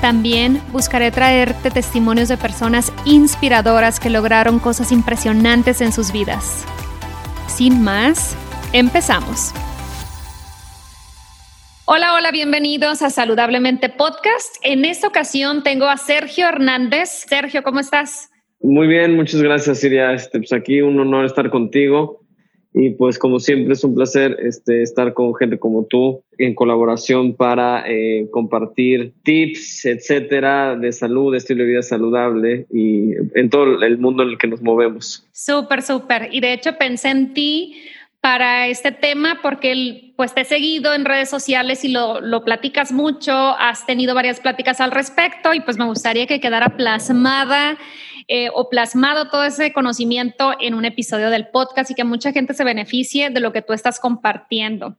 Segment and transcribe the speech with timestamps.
[0.00, 6.64] También buscaré traerte testimonios de personas inspiradoras que lograron cosas impresionantes en sus vidas.
[7.46, 8.36] Sin más,
[8.72, 9.52] empezamos.
[11.86, 14.56] Hola, hola, bienvenidos a Saludablemente Podcast.
[14.62, 17.26] En esta ocasión tengo a Sergio Hernández.
[17.28, 18.30] Sergio, ¿cómo estás?
[18.60, 20.12] Muy bien, muchas gracias, Siria.
[20.14, 22.23] Este, pues aquí un honor estar contigo
[22.74, 27.34] y pues como siempre es un placer este, estar con gente como tú en colaboración
[27.36, 33.98] para eh, compartir tips, etcétera, de salud, estilo de vida saludable y en todo el
[33.98, 35.24] mundo en el que nos movemos.
[35.30, 36.28] Súper, súper.
[36.32, 37.76] Y de hecho pensé en ti
[38.20, 42.90] para este tema porque pues te he seguido en redes sociales y lo, lo platicas
[42.90, 47.78] mucho, has tenido varias pláticas al respecto y pues me gustaría que quedara plasmada
[48.28, 52.54] eh, o plasmado todo ese conocimiento en un episodio del podcast y que mucha gente
[52.54, 54.96] se beneficie de lo que tú estás compartiendo.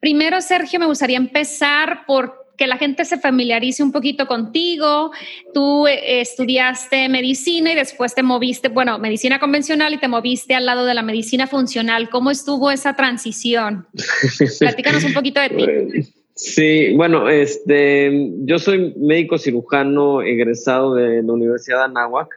[0.00, 5.10] Primero, Sergio, me gustaría empezar por que la gente se familiarice un poquito contigo.
[5.54, 10.66] Tú eh, estudiaste medicina y después te moviste, bueno, medicina convencional y te moviste al
[10.66, 12.08] lado de la medicina funcional.
[12.10, 13.86] ¿Cómo estuvo esa transición?
[14.58, 16.12] Platícanos un poquito de ti.
[16.34, 22.28] Sí, bueno, este, yo soy médico cirujano egresado de la Universidad de Anáhuac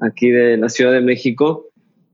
[0.00, 1.68] aquí de la Ciudad de México.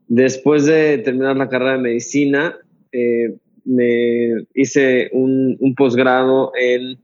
[0.08, 2.56] Después de terminar la carrera de medicina,
[2.92, 3.34] eh,
[3.64, 6.98] me hice un, posgrado en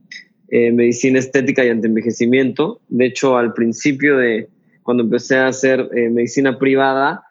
[0.48, 2.80] eh, medicina estética y antienvejecimiento.
[2.88, 4.48] De hecho, al principio de
[4.82, 7.22] cuando empecé a hacer eh, medicina privada,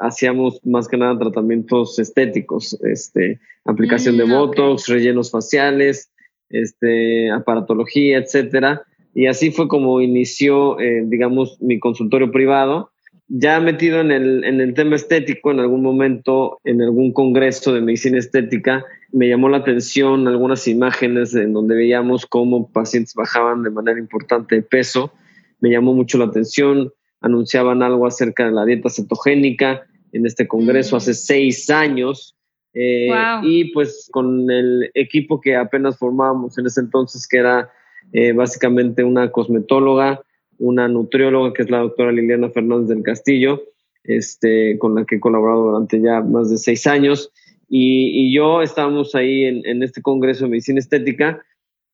[0.00, 6.10] hacíamos más que nada tratamientos estéticos, este, aplicación de mm, botox, rellenos faciales,
[6.50, 8.82] este, aparatología, etcétera.
[9.16, 12.90] Y así fue como inició, eh, digamos, mi consultorio privado.
[13.28, 17.80] Ya metido en el, en el tema estético, en algún momento, en algún congreso de
[17.80, 23.70] medicina estética, me llamó la atención algunas imágenes en donde veíamos cómo pacientes bajaban de
[23.70, 25.14] manera importante de peso.
[25.60, 26.92] Me llamó mucho la atención.
[27.22, 30.98] Anunciaban algo acerca de la dieta cetogénica en este congreso mm.
[30.98, 32.36] hace seis años.
[32.74, 33.08] Eh,
[33.44, 37.70] y pues con el equipo que apenas formábamos en ese entonces, que era
[38.12, 40.22] eh, básicamente una cosmetóloga,
[40.58, 43.62] una nutrióloga que es la doctora Liliana Fernández del Castillo,
[44.04, 47.32] este, con la que he colaborado durante ya más de seis años.
[47.68, 51.42] Y, yo estábamos ahí en, este Congreso de Medicina Estética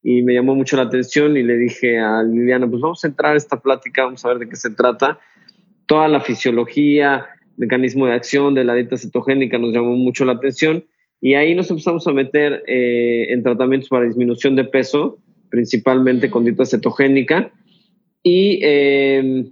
[0.03, 3.35] y me llamó mucho la atención y le dije a Liliana, pues vamos a entrar
[3.35, 5.19] a esta plática, vamos a ver de qué se trata.
[5.87, 10.85] Toda la fisiología, mecanismo de acción de la dieta cetogénica nos llamó mucho la atención
[11.21, 15.19] y ahí nos empezamos a meter eh, en tratamientos para disminución de peso
[15.53, 17.53] principalmente con dieta cetogénica.
[18.23, 19.51] Y em,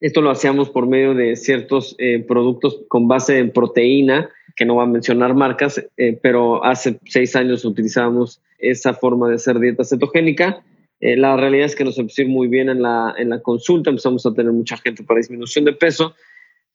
[0.00, 4.74] esto lo hacíamos por medio de ciertos eh, productos con base en proteína, que no
[4.74, 9.84] va a mencionar marcas, eh, pero hace seis años utilizábamos esa forma de hacer dieta
[9.84, 10.64] cetogénica.
[10.98, 14.26] Eh, la realidad es que nos empezó muy bien en la, en la consulta, empezamos
[14.26, 16.14] a tener mucha gente para disminución de peso,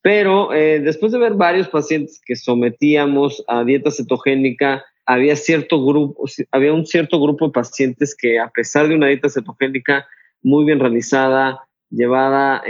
[0.01, 6.71] pero después de ver varios pacientes que sometíamos a dieta cetogénica había cierto grupo, había
[6.71, 10.05] un cierto grupo de pacientes que a pesar de una dieta cetogénica
[10.43, 12.61] muy bien realizada, llevada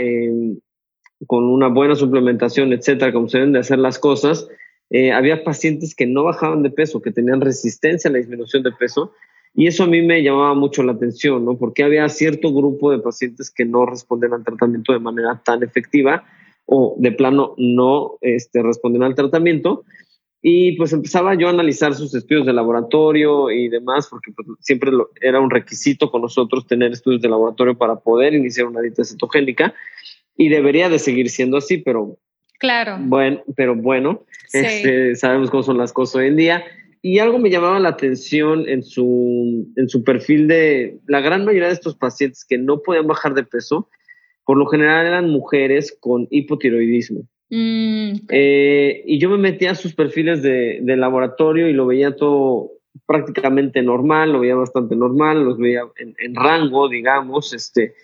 [1.26, 4.48] con una buena suplementación, etcétera, como se deben de hacer las cosas,
[4.88, 8.72] eh, había pacientes que no bajaban de peso, que tenían resistencia a la disminución de
[8.72, 9.12] peso,
[9.54, 11.58] y eso a mí me llamaba mucho la atención, ¿no?
[11.58, 16.24] Porque había cierto grupo de pacientes que no respondían al tratamiento de manera tan efectiva
[16.64, 19.84] o de plano no este, respondían al tratamiento
[20.42, 24.90] y pues empezaba yo a analizar sus estudios de laboratorio y demás, porque pues, siempre
[25.20, 29.74] era un requisito con nosotros tener estudios de laboratorio para poder iniciar una dieta cetogénica.
[30.36, 32.16] Y debería de seguir siendo así, pero
[32.58, 32.96] claro.
[33.00, 36.64] Bueno, pero bueno, este, sabemos cómo son las cosas hoy en día.
[37.02, 41.68] Y algo me llamaba la atención en su, en su perfil de la gran mayoría
[41.68, 43.90] de estos pacientes que no podían bajar de peso,
[44.46, 47.26] por lo general eran mujeres con hipotiroidismo.
[47.50, 52.70] Mm, eh, y yo me metía a sus perfiles de, laboratorio y lo veía todo
[53.06, 57.94] prácticamente normal, lo veía bastante normal, los veía en, rango, digamos, este,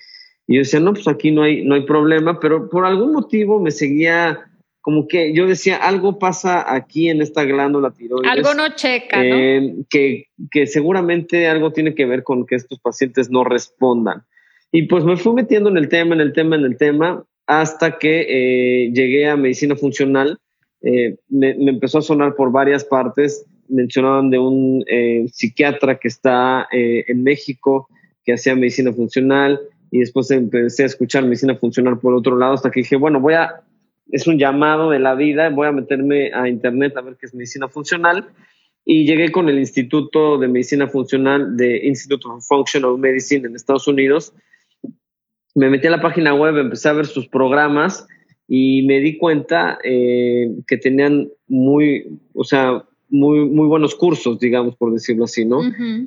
[0.48, 3.60] y yo decía, no, pues aquí no hay, no hay problema, pero por algún motivo
[3.60, 4.50] me seguía
[4.80, 8.30] como que yo decía, algo pasa aquí en esta glándula tiroides.
[8.30, 9.24] Algo no checa, ¿no?
[9.24, 14.22] Eh, que, que seguramente algo tiene que ver con que estos pacientes no respondan.
[14.70, 17.98] Y pues me fui metiendo en el tema, en el tema, en el tema, hasta
[17.98, 20.38] que eh, llegué a medicina funcional.
[20.82, 23.44] Eh, me, empezó a sonar por varias partes.
[23.68, 24.84] Mencionaban de un
[25.32, 27.88] psiquiatra que está en México,
[28.24, 29.60] que hacía medicina funcional,
[29.90, 33.34] y después empecé a escuchar medicina funcional por otro lado, hasta que dije, bueno, voy
[33.34, 33.64] a
[34.10, 37.34] es un llamado de la vida, voy a meterme a internet a ver qué es
[37.34, 38.28] medicina funcional
[38.84, 43.88] y llegué con el Instituto de Medicina Funcional de Institute of Functional Medicine en Estados
[43.88, 44.32] Unidos.
[45.56, 48.06] Me metí a la página web, empecé a ver sus programas
[48.46, 54.76] y me di cuenta eh, que tenían muy, o sea, muy, muy buenos cursos, digamos,
[54.76, 55.60] por decirlo así, ¿no?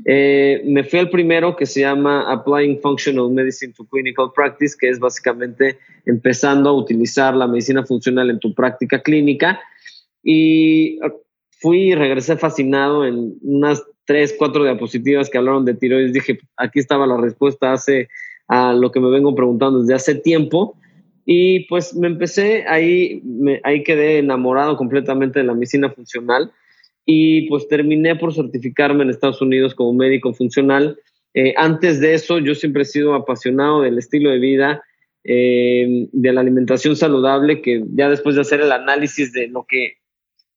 [0.06, 4.90] Eh, me fui al primero que se llama Applying Functional Medicine to Clinical Practice, que
[4.90, 9.60] es básicamente empezando a utilizar la medicina funcional en tu práctica clínica.
[10.24, 11.00] Y
[11.50, 16.13] fui y regresé fascinado en unas tres, cuatro diapositivas que hablaron de tiroides.
[16.13, 18.10] Dije, aquí estaba la respuesta hace
[18.50, 20.75] a lo que me vengo preguntando desde hace tiempo.
[21.25, 26.51] Y pues me empecé ahí, me, ahí quedé enamorado completamente de la medicina funcional
[27.06, 31.00] y pues terminé por certificarme en Estados Unidos como médico funcional.
[31.34, 34.84] Eh, antes de eso, yo siempre he sido apasionado del estilo de vida,
[35.24, 39.94] eh, de la alimentación saludable, que ya después de hacer el análisis de lo que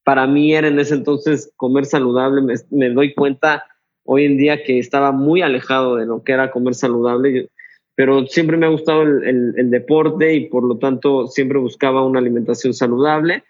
[0.05, 3.65] para mí era en ese entonces comer saludable, me, doy cuenta
[4.05, 7.49] hoy en día que estaba muy alejado de lo que era comer saludable,
[7.95, 12.73] pero siempre me ha gustado el deporte y por lo tanto siempre buscaba una alimentación
[12.75, 13.45] saludable.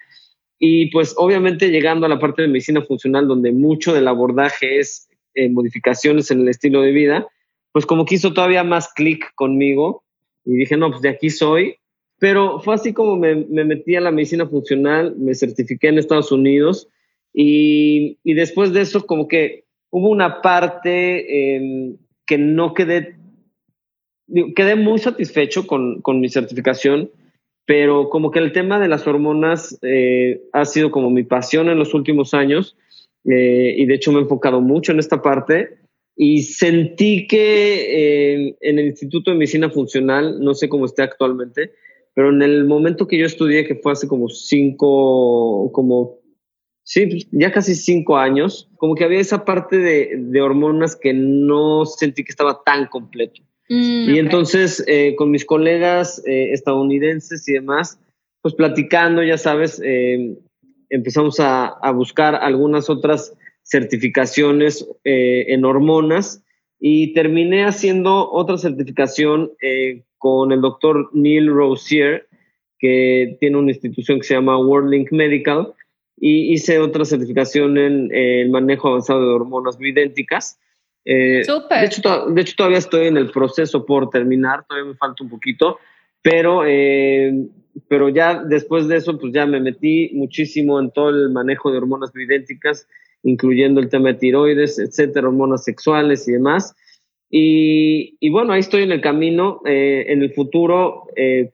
[0.65, 5.09] Y pues obviamente llegando a la parte de medicina funcional, donde mucho del abordaje es
[5.35, 7.27] eh, modificaciones en el estilo de vida,
[7.73, 10.05] pues como que hizo todavía más clic conmigo
[10.45, 11.79] y dije, no, pues de aquí soy.
[12.21, 16.89] Pero fue así como me, metí a la medicina funcional, me certifiqué en Estados Unidos
[17.35, 23.17] y, y después de eso como que hubo una parte em, que no quedé,
[24.55, 27.11] quedé muy satisfecho con, con mi certificación
[27.65, 31.79] pero como que el tema de las hormonas eh, ha sido como mi pasión en
[31.79, 32.77] los últimos años
[33.25, 35.79] eh, y de hecho me he enfocado mucho en esta parte
[36.17, 41.73] y sentí que eh, en el Instituto de Medicina Funcional, no sé cómo esté actualmente,
[42.15, 46.19] pero en el momento que yo estudié, que fue hace como cinco, como,
[46.83, 51.87] sí, ya casi cinco años, como que había esa parte de, de hormonas que no
[51.87, 53.41] sentí que estaba tan completo.
[53.73, 57.99] Mm, y entonces, eh, con mis colegas eh, estadounidenses y demás,
[58.43, 60.37] pues platicando, ya sabes, eh,
[60.91, 66.45] empezamos a, a, buscar algunas otras certificaciones en hormonas
[66.79, 69.53] y terminé haciendo otra certificación
[70.19, 72.27] con el doctor Neil Rosier,
[72.79, 75.73] que tiene una institución que se llama WorldLink Medical,
[76.19, 80.59] y hice otra certificación en el manejo avanzado de hormonas bioidénticas.
[81.05, 85.25] Eh, de, hecho, de, hecho, todavía estoy en el proceso por terminar, todavía me falta
[85.25, 85.79] un poquito,
[86.23, 87.33] pero, eh,
[87.89, 91.79] pero ya después de eso, pues ya me metí muchísimo en todo el manejo de
[91.79, 92.87] hormonas bioidénticas,
[93.25, 96.75] incluyendo el tema de tiroides, etcétera, hormonas sexuales y demás.
[97.31, 99.61] Y, y bueno, ahí estoy en el camino.
[99.65, 101.07] Eh, en el futuro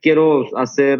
[0.02, 0.98] quiero hacer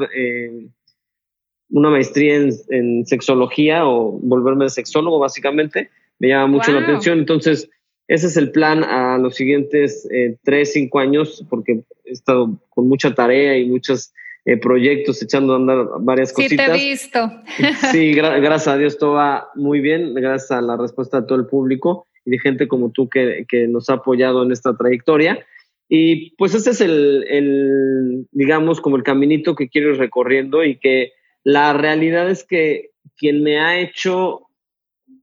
[1.70, 5.90] una maestría en, en, sexología o volverme sexólogo, básicamente.
[6.20, 7.18] Me llama mucho la atención.
[7.18, 7.68] Entonces,
[8.08, 12.88] ese es el plan a los siguientes eh, tres, cinco años, porque he estado con
[12.88, 14.12] mucha tarea y muchos
[14.46, 16.66] eh, proyectos echando a andar varias cositas.
[16.66, 17.30] Sí, te he visto.
[17.92, 21.46] Sí, gracias a Dios todo va muy bien, gracias a la respuesta de todo el
[21.46, 25.44] público y de gente como tú que, que nos ha apoyado en esta trayectoria.
[25.90, 30.78] Y pues ese es el, el, digamos, como el caminito que quiero ir recorriendo y
[30.78, 31.12] que
[31.44, 34.47] la realidad es que quien me ha hecho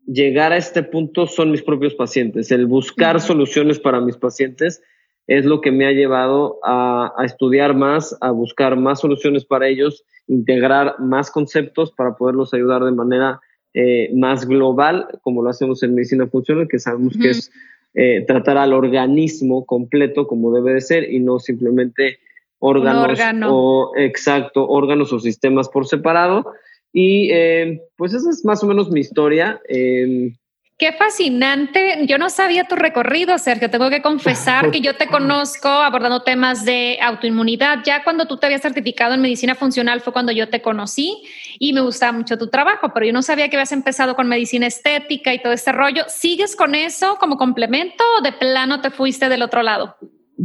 [0.06, 2.52] llegar a este punto son mis propios pacientes.
[2.52, 4.82] El buscar soluciones para mis pacientes
[5.28, 10.04] es lo que me ha llevado a, estudiar más, a buscar más soluciones para ellos,
[10.28, 13.40] integrar más conceptos para poderlos ayudar de manera
[13.74, 17.52] eh, más global, como lo hacemos en medicina funcional, que sabemos que es
[17.96, 22.20] eh, tratar al organismo completo como debe de ser y no simplemente
[22.60, 23.20] órganos
[23.50, 26.54] o exacto órganos o sistemas por separado
[26.98, 29.60] y eh, pues esa es más o menos mi historia.
[29.68, 30.34] Em,
[30.78, 32.06] Qué fascinante.
[32.06, 33.70] Yo no sabía tu recorrido, Sergio.
[33.70, 37.80] Tengo que confesar que yo te conozco abordando temas de autoinmunidad.
[37.86, 41.24] Ya cuando tú te habías certificado en medicina funcional fue cuando yo te conocí
[41.60, 44.68] y me gustaba mucho tu trabajo, pero yo no sabía que habías empezado con medicina
[44.68, 46.04] estética y todo este rollo.
[46.08, 49.98] ¿Sigues con eso como complemento o de plano te fuiste del otro lado?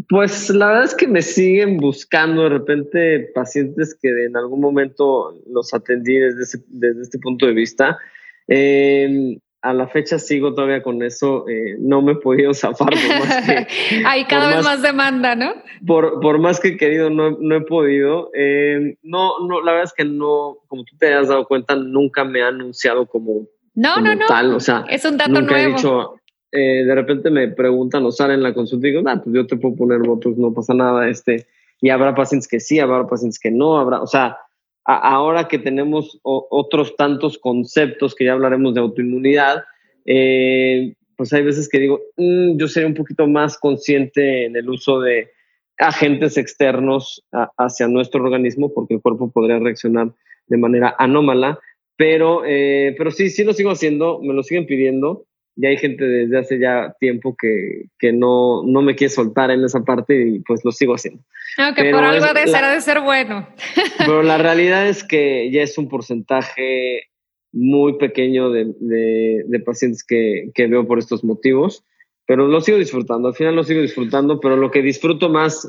[0.09, 5.35] Pues la verdad es que me siguen buscando de repente pacientes que en algún momento
[5.53, 7.99] los atendí desde, desde este punto de vista.
[8.47, 13.19] Eh, a la fecha sigo todavía con eso, eh, no me he podido zafar por
[13.19, 13.67] más que...
[14.07, 15.53] Hay cada vez más, demanda, ¿no?
[15.87, 18.31] Por, por más que he querido, no, no he podido.
[18.35, 22.25] Eh, no, no, la verdad es que no, como tú te has dado cuenta, nunca
[22.25, 24.27] me ha anunciado como, no, no, no.
[24.27, 25.69] tal, o sea, es un dato nunca nuevo.
[25.69, 26.15] he dicho,
[26.53, 29.47] eh, de repente me preguntan o salen en la consulta y digo, ah, pues yo
[29.47, 31.47] te puedo poner votos, no pasa nada, este,
[31.81, 34.37] y habrá pacientes que sí, habrá pacientes que no, habrá, o sea,
[34.85, 39.65] ahora que tenemos otros tantos conceptos que ya hablaremos de autoinmunidad,
[40.07, 44.69] eh, pues hay veces que digo, mm, yo sería un poquito más consciente en el
[44.69, 45.31] uso de
[45.79, 47.25] agentes externos
[47.57, 50.13] hacia nuestro organismo, porque el cuerpo podría reaccionar
[50.47, 51.59] de manera anómala,
[51.97, 55.27] pero, eh, pero sí, sí lo sigo haciendo, me lo siguen pidiendo.
[55.57, 59.65] Y hay gente desde hace ya tiempo que, que no, no me quiere soltar en
[59.65, 61.23] esa parte y pues lo sigo haciendo.
[61.59, 63.49] Aunque por algo de ser, de ser bueno.
[63.99, 67.11] Pero la realidad es que ya es un porcentaje
[67.53, 71.85] muy pequeño de, de, de pacientes que, que, veo por estos motivos,
[72.25, 75.69] pero lo sigo disfrutando, al final lo sigo disfrutando, pero lo que disfruto más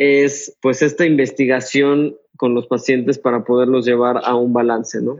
[0.00, 5.18] es pues esta investigación con los pacientes para poderlos llevar a un balance, ¿no?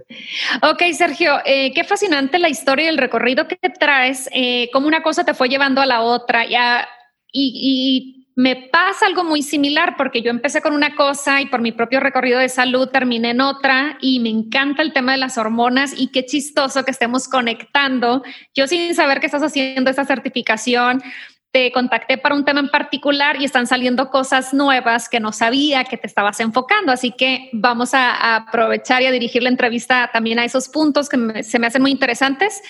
[0.63, 5.03] Ok, Sergio, eh, qué fascinante la historia y el recorrido que traes, eh, cómo una
[5.03, 6.89] cosa te fue llevando a la otra ya,
[7.31, 11.61] y, y me pasa algo muy similar porque yo empecé con una cosa y por
[11.61, 15.37] mi propio recorrido de salud terminé en otra y me encanta el tema de las
[15.37, 18.23] hormonas y qué chistoso que estemos conectando.
[18.55, 21.03] Yo sin saber que estás haciendo esa certificación,
[21.52, 25.85] te contacté para un tema en particular y están saliendo cosas nuevas que no sabía
[25.85, 26.92] que te estabas enfocando.
[26.92, 31.42] Así que vamos a, aprovechar y a dirigir la entrevista también a esos puntos que
[31.42, 32.62] se me hacen muy interesantes.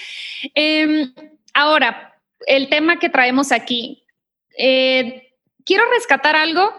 [0.54, 1.08] Eh,
[1.52, 4.04] ahora, el tema que traemos aquí.
[4.56, 5.34] Eh,
[5.64, 6.72] quiero rescatar algo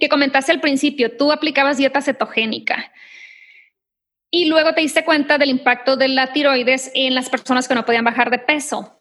[0.00, 1.16] que comentaste al principio.
[1.16, 2.92] Tú aplicabas dieta cetogénica
[4.30, 7.84] y luego te diste cuenta del impacto de la tiroides en las personas que no
[7.84, 8.98] podían bajar de peso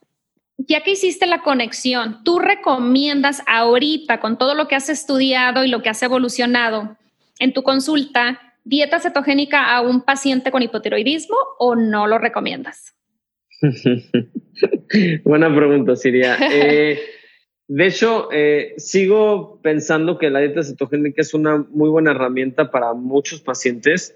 [0.67, 5.67] ya que hiciste la conexión, ¿tú recomiendas ahorita, con todo lo que has estudiado y
[5.67, 6.97] lo que has evolucionado
[7.39, 12.93] en tu consulta, dieta cetogénica a un paciente con hipotiroidismo o no lo recomiendas?
[15.23, 16.37] Buena pregunta, Siria.
[16.51, 16.99] Eh,
[17.67, 22.93] de hecho, eh, sigo pensando que la dieta cetogénica es una muy buena herramienta para
[22.93, 24.15] muchos pacientes,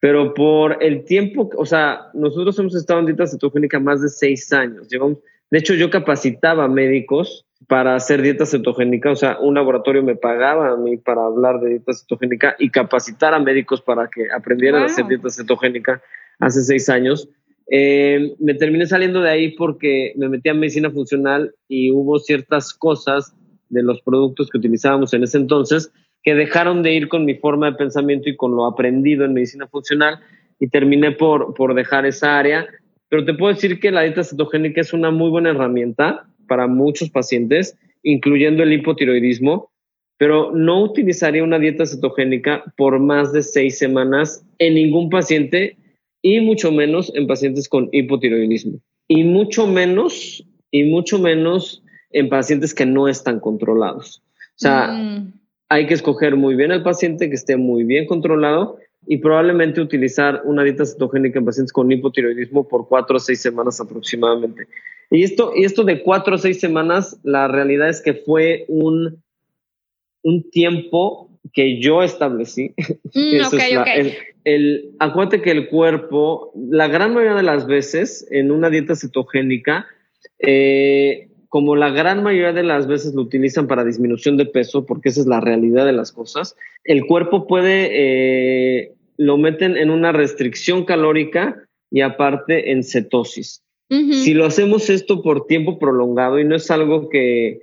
[0.00, 4.50] pero por el tiempo, o sea, nosotros hemos estado en dieta cetogénica más de seis
[4.52, 4.88] años.
[4.88, 5.18] Llevamos,
[5.50, 10.72] de hecho, yo capacitaba médicos para hacer dieta cetogénica, o sea, un laboratorio me pagaba
[10.72, 14.86] a mí para hablar de dieta cetogénica y capacitar a médicos para que aprendieran a
[14.86, 16.02] hacer dieta cetogénica
[16.38, 17.28] hace seis años.
[17.70, 22.72] Eh, me terminé saliendo de ahí porque me metí a medicina funcional y hubo ciertas
[22.72, 23.34] cosas
[23.68, 25.92] de los productos que utilizábamos en ese entonces
[26.22, 29.66] que dejaron de ir con mi forma de pensamiento y con lo aprendido en medicina
[29.68, 30.18] funcional
[30.58, 32.66] y terminé por, por dejar esa área
[33.10, 37.10] pero te puedo decir que la dieta cetogénica es una muy buena herramienta para muchos
[37.10, 39.70] pacientes, incluyendo el hipotiroidismo,
[40.16, 45.76] pero no utilizaría una dieta cetogénica por más de seis semanas en ningún paciente
[46.22, 48.78] y mucho menos en pacientes con hipotiroidismo.
[49.08, 54.22] Y mucho menos, y mucho menos en pacientes que no están controlados.
[54.50, 55.32] O sea, mm.
[55.68, 60.42] hay que escoger muy bien al paciente que esté muy bien controlado y probablemente utilizar
[60.44, 64.66] una dieta cetogénica en pacientes con hipotiroidismo por cuatro o seis semanas aproximadamente.
[65.10, 69.22] Y esto, y esto de cuatro o seis semanas, la realidad es que fue un,
[70.22, 72.74] un tiempo que yo establecí.
[73.12, 74.14] Mm, okay, El,
[74.44, 79.88] el, acuérdate que el cuerpo, la gran mayoría de las veces en una dieta cetogénica,
[80.38, 85.08] eh, como la gran mayoría de las veces lo utilizan para disminución de peso, porque
[85.08, 90.12] esa es la realidad de las cosas, el cuerpo puede, eh, lo meten en una
[90.12, 93.62] restricción calórica y aparte en cetosis.
[93.88, 97.62] Si lo hacemos esto por tiempo prolongado y no es algo que,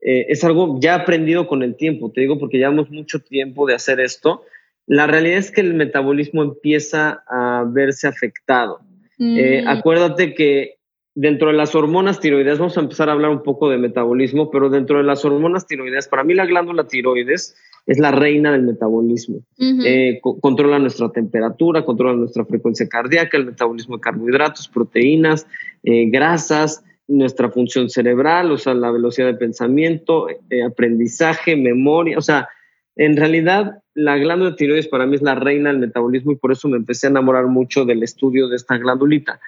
[0.00, 3.74] eh, es algo ya aprendido con el tiempo, te digo porque llevamos mucho tiempo de
[3.74, 4.42] hacer esto,
[4.88, 8.80] la realidad es que el metabolismo empieza a verse afectado.
[9.20, 10.79] Eh, acuérdate que
[11.20, 14.70] dentro de las hormonas tiroideas, vamos a empezar a hablar un poco de metabolismo, pero
[14.70, 17.54] dentro de las hormonas tiroideas, para mí la glándula tiroides
[17.86, 19.40] es la reina del metabolismo.
[19.58, 25.46] Eh, controla nuestra temperatura, controla nuestra frecuencia cardíaca, el metabolismo de carbohidratos, proteínas,
[25.82, 32.22] eh, grasas, nuestra función cerebral, o sea, la velocidad de pensamiento, eh, aprendizaje, memoria, o
[32.22, 32.48] sea,
[32.96, 36.66] en realidad la glándula tiroides para mí es la reina del metabolismo y por eso
[36.66, 39.38] me empecé a enamorar mucho del estudio de esta glandulita.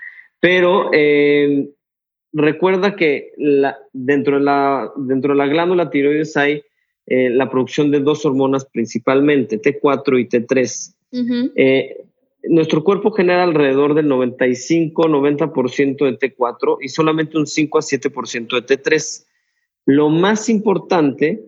[0.43, 0.91] Pero
[2.33, 6.63] recuerda que la, dentro, de la, dentro de la glándula tiroides hay
[7.07, 10.95] eh, la producción de dos hormonas principalmente, T4 y T3.
[11.57, 12.05] Eh,
[12.45, 18.79] nuestro cuerpo genera alrededor del 95-90% de T4 y solamente un 5 a 7% de
[18.79, 19.27] T3.
[19.87, 21.43] Lo más importante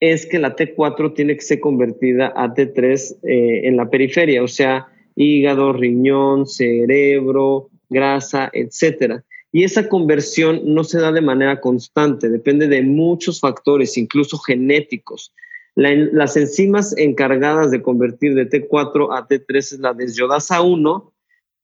[0.00, 4.48] es que la T4 tiene que ser convertida a T3 eh, en la periferia, o
[4.48, 9.24] sea, hígado, riñón, cerebro, grasa, etcétera.
[9.52, 15.34] Y esa conversión no se da de manera constante, depende de muchos factores, incluso genéticos.
[15.74, 21.12] las enzimas encargadas de convertir de T4 a T3 es la desyodasa 1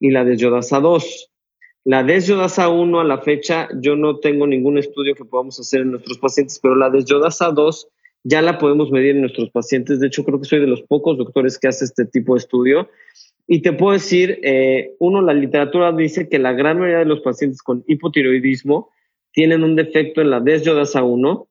[0.00, 1.30] y la desyodasa 2.
[1.84, 5.92] La desyodasa 1 a la fecha yo no tengo ningún estudio que podamos hacer en
[5.92, 7.88] nuestros pacientes, pero la desyodasa 2
[8.24, 10.00] ya la podemos medir en nuestros pacientes.
[10.00, 12.88] De hecho, creo que soy de los pocos doctores que hace este tipo de estudio
[13.46, 17.20] y te puedo decir, eh, uno, la literatura dice que la gran mayoría de los
[17.20, 18.90] pacientes con hipotiroidismo
[19.32, 21.48] tienen un defecto en la desyodasa 1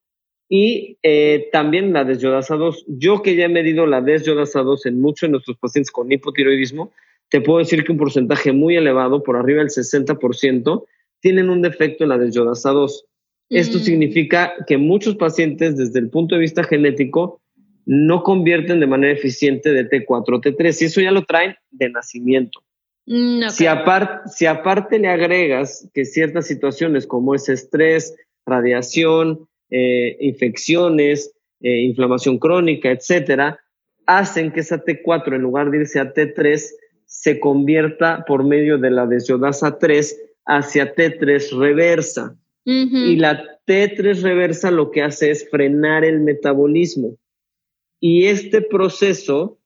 [0.50, 2.86] y eh, también la desyodasa 2.
[2.88, 6.92] Yo que ya he medido la desyodasa 2 en muchos de nuestros pacientes con hipotiroidismo,
[7.30, 10.86] te puedo decir que un porcentaje muy elevado, por arriba del 60%,
[11.22, 13.06] tienen un defecto en la desyodasa 2.
[13.50, 13.82] Esto mm.
[13.82, 17.42] significa que muchos pacientes, desde el punto de vista genético,
[17.86, 21.90] no convierten de manera eficiente de T4 a T3 y eso ya lo traen de
[21.90, 22.64] nacimiento.
[23.06, 28.16] Mm, si, aparte, si aparte le agregas que ciertas situaciones como es estrés,
[28.46, 33.60] radiación, eh, infecciones, eh, inflamación crónica, etcétera,
[34.08, 36.64] hacen que esa T4 en lugar de irse a T3
[37.06, 42.36] se convierta por medio de la desiodasa 3 hacia T3 reversa.
[42.68, 47.16] Y la T3 reversa lo que hace es frenar el metabolismo.
[48.00, 49.58] Y este proceso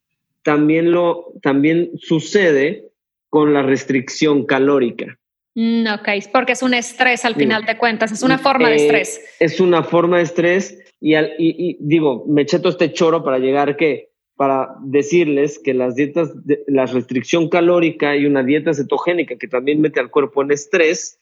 [0.43, 2.89] también, lo, también sucede
[3.29, 5.17] con la restricción calórica.
[5.55, 8.85] Mm, ok, porque es un estrés al final de cuentas, es una forma de eh,
[8.85, 9.21] estrés.
[9.39, 13.75] Es una forma de estrés y, y, digo, me eché todo este choro para llegar
[13.75, 19.47] que, para decirles que las dietas, de, la restricción calórica y una dieta cetogénica que
[19.47, 21.19] también mete al cuerpo en estrés,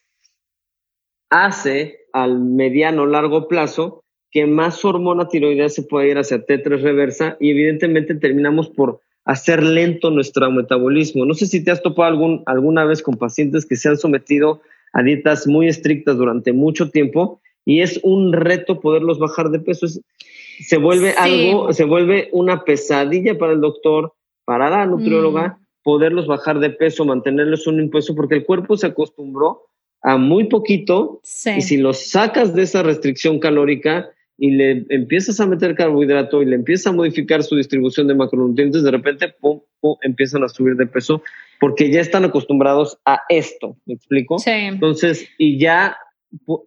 [1.30, 7.38] hace al mediano largo plazo que más hormona tiroidea se puede ir hacia T3 reversa
[7.40, 11.26] y evidentemente terminamos por hacer lento nuestro metabolismo.
[11.26, 14.62] No sé si te has topado algún, alguna vez con pacientes que se han sometido
[14.94, 19.88] a dietas muy estrictas durante mucho tiempo y es un reto poderlos bajar de peso.
[19.88, 24.13] se vuelve algo, se vuelve una pesadilla para el doctor,
[24.46, 25.66] para la nutrióloga, mm.
[25.84, 29.66] poderlos bajar de peso, mantenerlos un impuesto, porque el cuerpo se acostumbró
[30.02, 31.20] a muy poquito
[31.58, 36.45] y si los sacas de esa restricción calórica, y le empiezas a meter carbohidrato y
[36.45, 40.76] le empiezas a modificar su distribución de macronutrientes, de repente pum, pum, empiezan a subir
[40.76, 41.23] de peso
[41.60, 44.38] porque ya están acostumbrados a esto, ¿me explico?
[44.38, 44.52] Sí.
[44.52, 45.97] Entonces, y ya,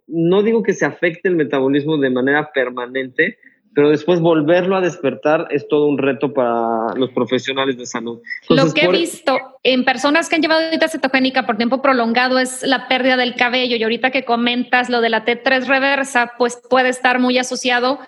[0.07, 3.37] no digo que se afecte el metabolismo de manera permanente,
[3.73, 8.19] pero después volverlo a despertar es todo un reto para los profesionales de salud.
[8.49, 12.63] lo que he visto en personas que han llevado dieta cetogénica por tiempo prolongado es
[12.63, 16.89] la pérdida del cabello y ahorita que comentas lo de la T3 reversa, pues puede
[16.89, 17.99] estar muy asociado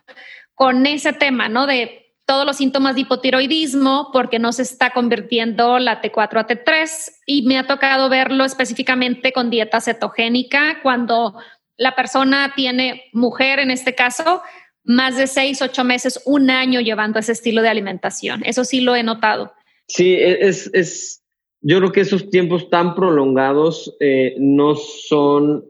[0.56, 1.66] con ese tema, ¿no?
[1.66, 7.12] De todos los síntomas de hipotiroidismo porque no se está convirtiendo la T4 a T3
[7.26, 11.36] y me ha tocado verlo específicamente con dieta cetogénica cuando
[11.76, 14.42] la persona tiene mujer en este caso
[14.84, 18.42] más de seis, ocho meses, un año llevando ese estilo de alimentación.
[18.46, 19.54] Eso sí lo he notado.
[19.88, 21.24] Sí, e, es, es
[21.62, 25.66] yo creo que esos tiempos tan prolongados eh, no son,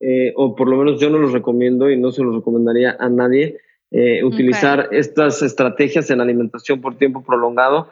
[0.00, 3.08] eh, o por lo menos yo no los recomiendo y no se los recomendaría a
[3.10, 3.58] nadie,
[3.90, 7.90] eh, utilizar estas estrategias en alimentación por tiempo prolongado.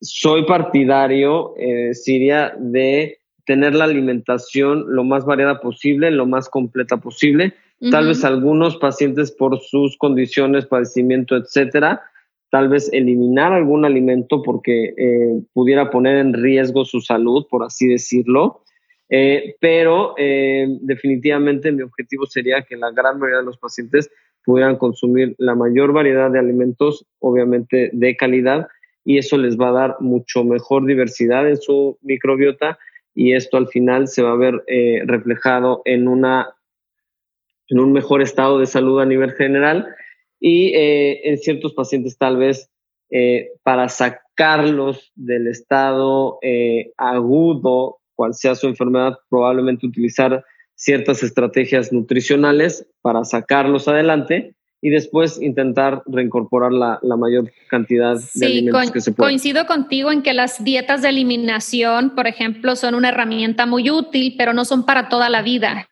[0.00, 1.54] Soy partidario,
[1.92, 8.24] Siria, de tener la alimentación lo más variada posible, lo más completa posible Tal vez
[8.24, 12.02] algunos pacientes por sus condiciones, padecimiento, etcétera,
[12.50, 17.86] tal vez eliminar algún alimento porque eh, pudiera poner en riesgo su salud, por así
[17.88, 18.62] decirlo.
[19.08, 24.10] Eh, pero eh, definitivamente mi objetivo sería que la gran mayoría de los pacientes
[24.44, 28.68] pudieran consumir la mayor variedad de alimentos, obviamente de calidad,
[29.04, 32.78] y eso les va a dar mucho mejor diversidad en su microbiota
[33.14, 34.64] y esto al final se va a ver
[35.06, 36.56] reflejado en, una,
[37.68, 39.86] en un mejor estado de salud a nivel general
[40.40, 42.70] y eh, en ciertos pacientes tal vez
[43.10, 46.38] eh, para sacarlos del estado
[46.96, 55.40] agudo, cual sea su enfermedad, probablemente utilizar ciertas estrategias nutricionales para sacarlos adelante y después
[55.40, 59.28] intentar reincorporar la, mayor cantidad de alimentos que se pueda.
[59.28, 64.34] Coincido contigo en que las dietas de eliminación, por ejemplo, son una herramienta muy útil,
[64.36, 65.88] pero no son para toda la vida.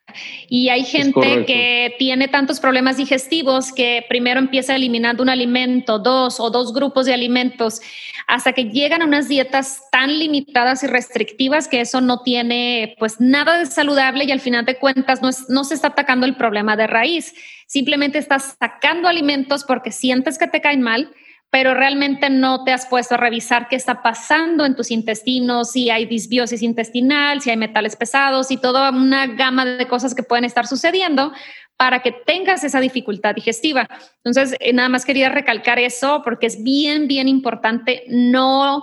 [0.47, 6.39] Y hay gente que tiene tantos problemas digestivos que primero empieza eliminando un alimento, dos
[6.39, 7.81] o dos grupos de alimentos,
[8.27, 13.19] hasta que llegan a unas dietas tan limitadas y restrictivas que eso no tiene pues
[13.19, 16.75] nada de saludable y al final de cuentas no, no se está atacando el problema
[16.75, 17.33] de raíz.
[17.67, 21.11] Simplemente estás sacando alimentos porque sientes que te caen mal
[21.49, 25.89] pero realmente no te has puesto a revisar qué está pasando en tus intestinos, si
[25.89, 30.43] hay disbiosis intestinal, si hay metales pesados y toda una gama de cosas que pueden
[30.43, 31.31] estar sucediendo
[31.77, 33.87] para que tengas esa dificultad digestiva.
[34.23, 38.81] Entonces, eh, nada más quería recalcar eso porque es bien, bien importante no,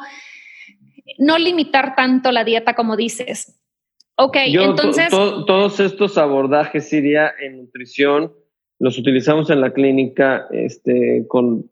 [1.19, 3.59] no limitar tanto la dieta como dices.
[4.17, 5.09] Ok, entonces...
[5.11, 8.33] todos estos abordajes, Siria, en nutrición,
[8.79, 11.71] los utilizamos en la clínica este, con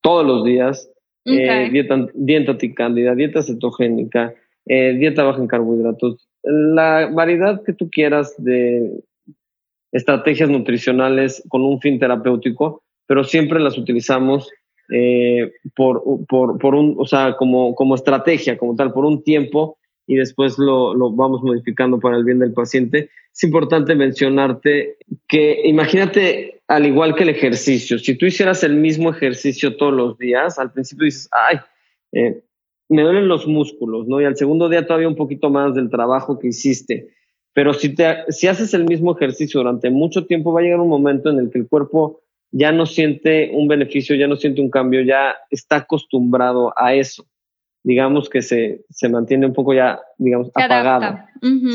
[0.00, 0.90] todos los días,
[1.24, 4.34] eh, dieta, dieta anticándida, dieta cetogénica,
[4.66, 9.02] eh, dieta baja en carbohidratos, la variedad que tú quieras de
[9.92, 14.50] estrategias nutricionales con un fin terapéutico, pero siempre las utilizamos
[14.92, 19.78] eh, por, por, por, un, o sea, como, como estrategia, como tal, por un tiempo
[20.10, 23.10] y después lo, lo, vamos modificando para el bien del paciente.
[23.32, 24.96] Es importante mencionarte
[25.28, 30.18] que imagínate, al igual que el ejercicio, si tú hicieras el mismo ejercicio todos los
[30.18, 31.58] días, al principio dices, ay,
[32.10, 32.42] eh,
[32.88, 34.20] me duelen los músculos, ¿no?
[34.20, 37.10] Y al segundo día todavía un poquito más del trabajo que hiciste.
[37.52, 40.88] Pero si, te, si haces el mismo ejercicio durante mucho tiempo, va a llegar un
[40.88, 42.20] momento en el que el cuerpo
[42.50, 47.30] ya no siente un beneficio, ya no siente un cambio, ya está acostumbrado a eso
[47.82, 51.18] digamos que se, se mantiene un poco ya, digamos, apagado.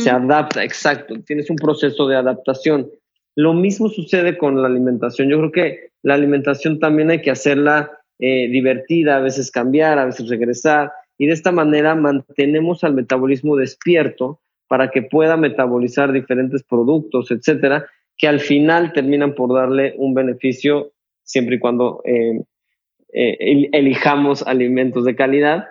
[0.01, 1.15] Se adapta, exacto.
[1.25, 2.89] Tienes un proceso de adaptación.
[3.35, 5.29] Lo mismo sucede con la alimentación.
[5.29, 10.05] Yo creo que la alimentación también hay que hacerla eh, divertida, a veces cambiar, a
[10.05, 10.91] veces regresar.
[11.17, 17.85] Y de esta manera mantenemos al metabolismo despierto para que pueda metabolizar diferentes productos, etcétera,
[18.17, 22.41] que al final terminan por darle un beneficio siempre y cuando eh,
[23.13, 25.65] eh, elijamos alimentos de calidad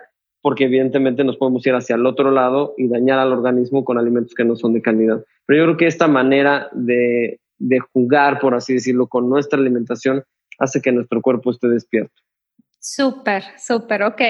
[0.45, 4.35] porque evidentemente nos podemos ir hacia el otro lado y dañar al organismo con alimentos
[4.35, 5.25] que no son de calidad.
[5.47, 10.23] Pero yo creo que esta manera de, de jugar, por así decirlo, con nuestra alimentación
[10.59, 12.13] hace que nuestro cuerpo esté despierto.
[12.79, 14.21] Súper, súper, ok.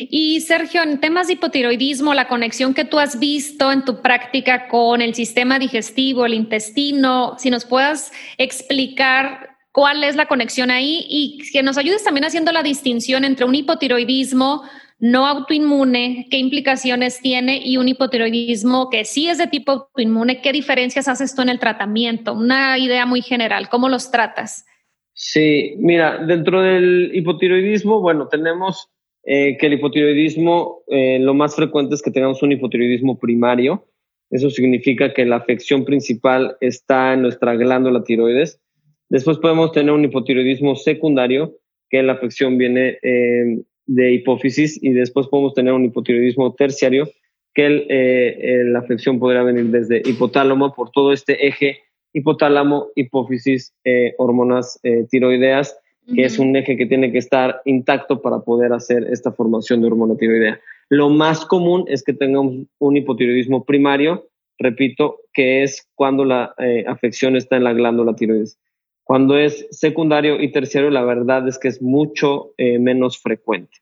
[0.00, 4.66] Y Sergio, en temas de hipotiroidismo, la conexión que tú has visto en tu práctica
[4.66, 11.06] con el sistema digestivo, el intestino, si nos puedas explicar cuál es la conexión ahí
[11.08, 14.64] y que nos ayudes también haciendo la distinción entre un hipotiroidismo
[15.02, 20.52] no autoinmune, qué implicaciones tiene y un hipotiroidismo que sí es de tipo autoinmune, qué
[20.52, 22.34] diferencias haces tú en el tratamiento.
[22.34, 24.64] Una idea muy general, ¿cómo los tratas?
[25.12, 28.90] Sí, mira, dentro del hipotiroidismo, bueno, tenemos
[29.24, 33.88] eh, que el hipotiroidismo, eh, lo más frecuente es que tengamos un hipotiroidismo primario.
[34.30, 38.60] Eso significa que la afección principal está en nuestra glándula tiroides.
[39.08, 41.56] Después podemos tener un hipotiroidismo secundario,
[41.90, 47.08] que la afección viene eh, de hipófisis y después podemos tener un hipotiroidismo terciario,
[47.54, 51.80] que el, eh, la afección podría venir desde hipotálamo por todo este eje
[52.14, 55.78] hipotálamo, hipófisis, eh, hormonas eh, tiroideas,
[56.14, 59.86] que es un eje que tiene que estar intacto para poder hacer esta formación de
[59.86, 60.60] hormona tiroidea.
[60.90, 66.54] Lo más común es que tengamos un hipotiroidismo primario, repito, que es cuando la
[66.86, 68.58] afección está en la glándula tiroides.
[69.04, 73.78] Cuando es secundario y terciario, la verdad es que es mucho eh, menos frecuente.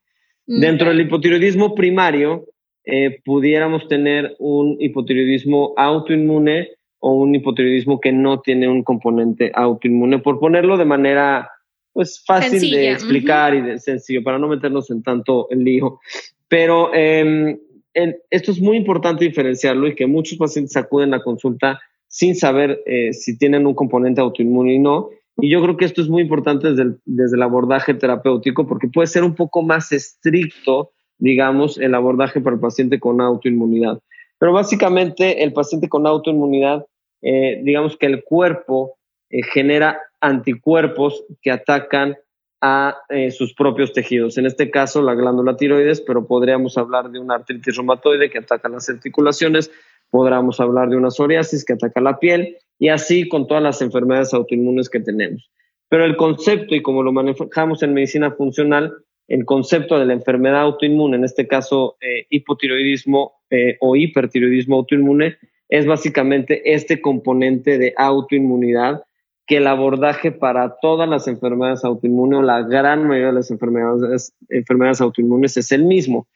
[0.47, 2.47] Mm, Dentro del hipotiroidismo primario,
[2.85, 10.19] eh, pudiéramos tener un hipotiroidismo autoinmune o un hipotiroidismo que no tiene un componente autoinmune,
[10.19, 11.51] por ponerlo de manera
[11.93, 16.01] pues fácil de explicar y de sencillo, para no meternos en tanto el lío.
[16.49, 17.59] Pero em,
[17.95, 23.13] esto es muy importante diferenciarlo y que muchos pacientes acuden a consulta sin saber eh,
[23.13, 25.11] si tienen un componente autoinmune y no.
[25.37, 28.89] Y yo creo que esto es muy importante desde el, desde el abordaje terapéutico porque
[28.89, 34.01] puede ser un poco más estricto, digamos, el abordaje para el paciente con autoinmunidad.
[34.39, 36.85] Pero básicamente el paciente con autoinmunidad,
[37.23, 38.99] eh, digamos que el cuerpo
[39.31, 42.17] eh, genera anticuerpos que atacan
[42.63, 42.99] a
[43.31, 44.37] sus propios tejidos.
[44.37, 48.69] En este caso, la glándula tiroides, pero podríamos hablar de una artritis reumatoide que ataca
[48.69, 49.71] las articulaciones,
[50.11, 54.35] podríamos hablar de una psoriasis que ataca la piel y así con todas las enfermedades
[54.35, 55.51] autoinmunes que tenemos.
[55.89, 58.93] Pero el concepto, y como lo manejamos en medicina funcional,
[59.29, 65.37] el concepto de la enfermedad autoinmune, en este caso eh, hipotiroidismo eh, o hipertiroidismo autoinmune,
[65.69, 69.05] es básicamente este componente de autoinmunidad
[69.47, 74.33] que el abordaje para todas las enfermedades autoinmunes o la gran mayoría de las enfermedades,
[74.49, 76.29] enfermedades autoinmunes es el mismo.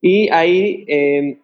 [0.00, 1.38] Y ahí eh,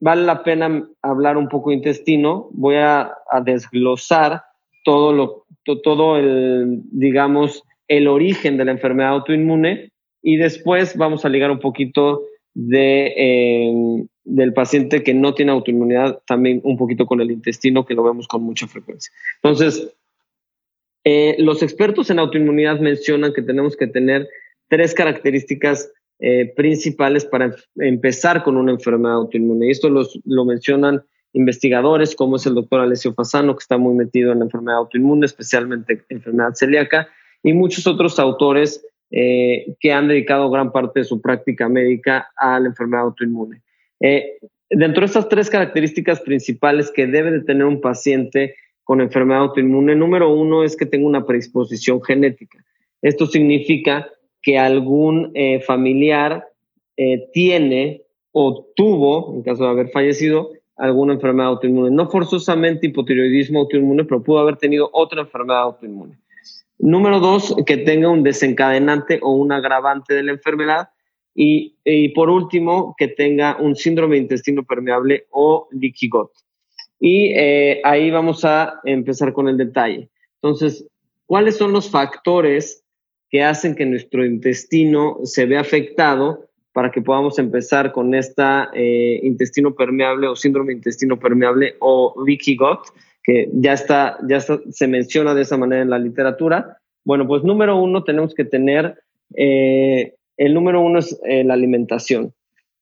[0.00, 2.48] vale la pena hablar un poco de intestino.
[2.52, 3.12] Voy a,
[3.44, 4.42] desglosar
[4.84, 5.46] todo, lo,
[5.82, 11.60] todo el, digamos, el origen de la enfermedad autoinmune y después vamos a ligar un
[11.60, 12.22] poquito
[12.54, 17.94] de, eh, del paciente que no tiene autoinmunidad, también un poquito con el intestino, que
[17.94, 19.12] lo vemos con mucha frecuencia.
[19.42, 19.92] Entonces,
[21.04, 24.28] eh, los expertos en autoinmunidad mencionan que tenemos que tener
[24.68, 25.90] tres características
[26.22, 29.66] eh, principales para empezar con una enfermedad autoinmune.
[29.66, 31.02] Y esto lo mencionan
[31.32, 35.24] investigadores como es el doctor Alessio Fasano, que está muy metido en la enfermedad autoinmune,
[35.24, 37.08] especialmente enfermedad celíaca,
[37.42, 42.60] y muchos otros autores eh, que han dedicado gran parte de su práctica médica a
[42.60, 43.62] la enfermedad autoinmune.
[44.68, 49.96] dentro de estas tres características principales que debe de tener un paciente con enfermedad autoinmune,
[49.96, 52.62] número uno es que tenga una predisposición genética.
[53.00, 54.06] Esto significa
[54.42, 56.46] que algún eh, familiar
[56.96, 61.90] eh, tiene o tuvo, en caso de haber fallecido, alguna enfermedad autoinmune.
[61.90, 66.18] No forzosamente hipotiroidismo autoinmune, pero pudo haber tenido otra enfermedad autoinmune.
[66.78, 70.88] Número dos, que tenga un desencadenante o un agravante de la enfermedad.
[71.34, 71.74] Y,
[72.14, 76.30] por último, que tenga un síndrome de intestino permeable o leaky gut.
[76.98, 80.10] Y eh, ahí vamos a empezar con el detalle.
[80.42, 80.86] Entonces,
[81.26, 82.82] ¿cuáles son los factores
[83.30, 89.20] que hacen que nuestro intestino se vea afectado para que podamos empezar con esta eh,
[89.22, 92.80] intestino permeable o síndrome intestino permeable o leaky gut,
[93.22, 96.78] que ya está, ya se menciona de esa manera en la literatura?
[97.04, 98.98] Bueno, pues número uno tenemos que tener,
[99.36, 102.32] eh, el número uno es la alimentación.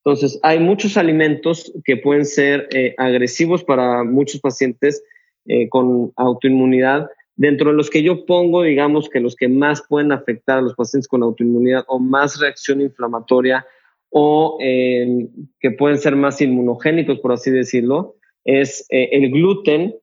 [0.08, 5.02] Entonces, hay muchos alimentos que pueden ser eh, agresivos para muchos pacientes
[5.46, 10.12] eh, con autoinmunidad, dentro de los que yo pongo, digamos, que los que más pueden
[10.12, 13.64] afectar a los pacientes con autoinmunidad o más reacción inflamatoria
[14.10, 15.28] o em,
[15.60, 19.94] que pueden ser más inmunogénicos, por así decirlo, es eh, el gluten,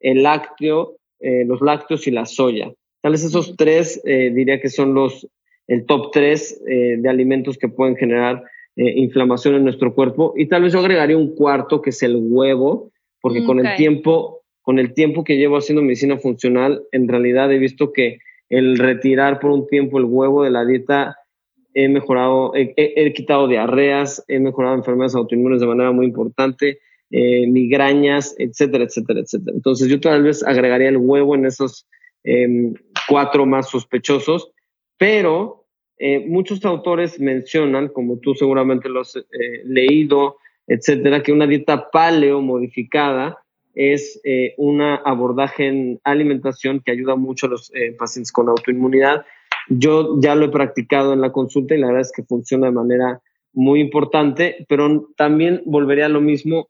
[0.00, 2.72] el lácteo, los lácteos y la soya.
[3.02, 5.28] Tal vez esos tres diría que son los,
[5.66, 8.42] el top tres de alimentos que pueden generar
[8.76, 10.32] eh, inflamación en nuestro cuerpo.
[10.36, 14.39] Y tal vez yo agregaría un cuarto, que es el huevo, porque con el tiempo,
[14.62, 18.18] con el tiempo que llevo haciendo medicina funcional, en realidad he visto que
[18.48, 21.16] el retirar por un tiempo el huevo de la dieta
[21.72, 28.34] he mejorado, he, quitado diarreas, he mejorado enfermedades autoinmunes de manera muy importante, eh, migrañas,
[28.38, 29.56] etcétera, etcétera, etcétera.
[29.56, 31.86] Entonces yo tal vez agregaría el huevo en esos
[32.24, 32.74] em,
[33.08, 34.52] cuatro más sospechosos,
[34.98, 35.66] pero
[35.98, 39.22] eh, muchos autores mencionan, como tú seguramente lo has eh,
[39.64, 43.38] leído, etcétera, que una dieta paleo modificada
[43.74, 49.24] es eh, un abordaje en alimentación que ayuda mucho a los pacientes con autoinmunidad.
[49.68, 52.72] Yo ya lo he practicado en la consulta y la verdad es que funciona de
[52.72, 53.20] manera
[53.52, 56.68] muy importante, pero también volvería a lo mismo.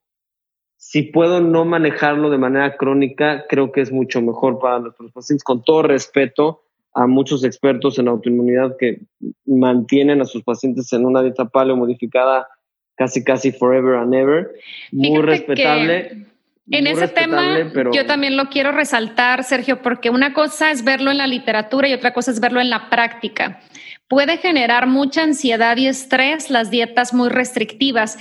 [0.77, 5.45] Si puedo no manejarlo de manera crónica, creo que es mucho mejor para nuestros pacientes,
[5.45, 6.63] con todo respeto
[6.95, 9.01] a muchos expertos en autoinmunidad que
[9.47, 12.49] mantienen a sus pacientes en una dieta paleo modificada
[12.97, 14.53] casi casi forever and ever.
[14.91, 16.27] Muy respetable.
[16.71, 17.59] En ese tema
[17.93, 21.95] yo también lo quiero resaltar, Sergio, porque una cosa es verlo en la literatura y
[21.95, 23.61] otra cosa es verlo en la práctica.
[24.09, 28.19] Puede generar mucha ansiedad y estrés las dietas muy restrictivas,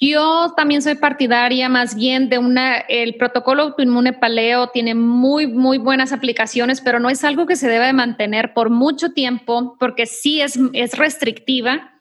[0.00, 5.78] yo también soy partidaria más bien de una, el protocolo autoinmune paleo tiene muy, muy
[5.78, 10.06] buenas aplicaciones, pero no es algo que se debe de mantener por mucho tiempo porque
[10.06, 12.00] sí es, es restrictiva.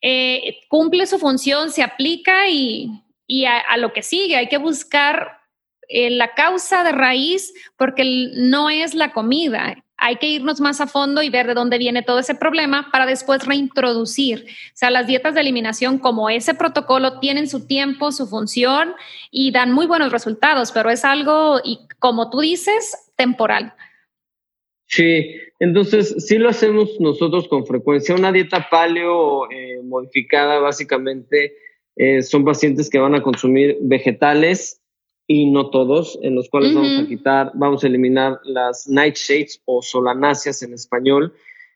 [0.00, 4.36] Eh, cumple su función, se aplica y, y a, lo que sigue.
[4.36, 5.40] Hay que buscar
[5.88, 10.86] eh, la causa de raíz porque no es la comida hay que irnos más a
[10.86, 14.44] fondo y ver de dónde viene todo ese problema para después reintroducir.
[14.48, 18.94] O sea, las dietas de eliminación como ese protocolo tienen su tiempo, su función
[19.30, 23.72] y dan muy buenos resultados, pero es algo, y como tú dices, temporal.
[24.88, 28.14] Sí, entonces sí lo hacemos nosotros con frecuencia.
[28.14, 31.56] Una dieta paleo eh, modificada básicamente
[31.96, 34.80] eh, son pacientes que van a consumir vegetales,
[35.26, 39.82] y no todos, en los cuales vamos a quitar, vamos a eliminar las nightshades o
[39.82, 41.32] solanáceas en español,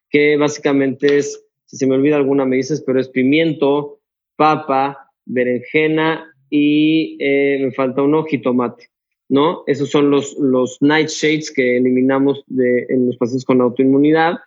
[0.08, 4.00] que básicamente es, si se me olvida alguna me dices, pero es pimiento,
[4.36, 8.88] papa, berenjena y eh, me falta un jitomate,
[9.28, 9.64] ¿no?
[9.66, 14.38] Esos son los, los nightshades que eliminamos de, en los pacientes con autoinmunidad.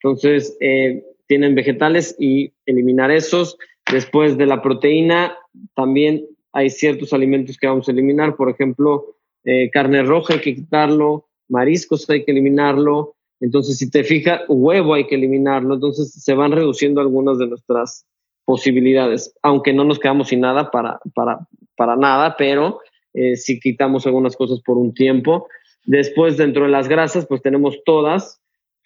[0.00, 3.56] Entonces, eh, tienen vegetales y eliminar esos.
[3.90, 5.36] Después de la proteína,
[5.74, 10.54] también hay ciertos alimentos que vamos a eliminar, por ejemplo, eh, carne roja hay que
[10.54, 16.34] quitarlo, mariscos hay que eliminarlo, entonces si te fijas, huevo hay que eliminarlo, entonces se
[16.34, 18.06] van reduciendo algunas de nuestras
[18.44, 21.38] posibilidades, aunque no nos quedamos sin nada para, para,
[21.76, 22.80] para nada, pero
[23.14, 25.48] eh, si quitamos algunas cosas por un tiempo.
[25.84, 28.37] Después, dentro de las grasas, pues tenemos todas,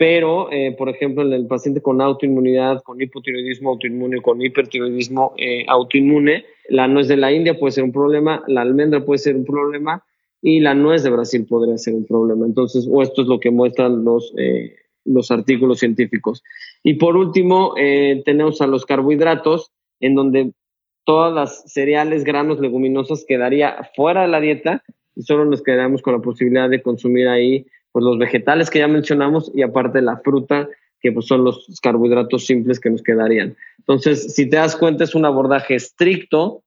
[0.03, 5.65] pero, eh, por ejemplo, en el paciente con autoinmunidad, con hipotiroidismo autoinmune, con hipertiroidismo eh,
[5.69, 9.45] autoinmune, la nuez de la India puede ser un problema, la almendra puede ser un
[9.45, 10.05] problema
[10.41, 12.45] y la nuez de Brasil podría ser un problema.
[12.45, 16.43] Entonces, o esto es lo que muestran los, eh, los artículos científicos.
[16.83, 17.75] Y por último,
[18.25, 20.51] tenemos a los carbohidratos, en donde
[21.05, 24.83] todas las cereales, granos, leguminosas quedaría fuera de la dieta
[25.15, 28.89] y solo nos quedaríamos con la posibilidad de consumir ahí pues los vegetales que ya
[28.89, 30.69] mencionamos y aparte la fruta,
[31.01, 33.57] que pues son los carbohidratos simples que nos quedarían.
[33.79, 36.63] Entonces, si te das cuenta, es un abordaje estricto,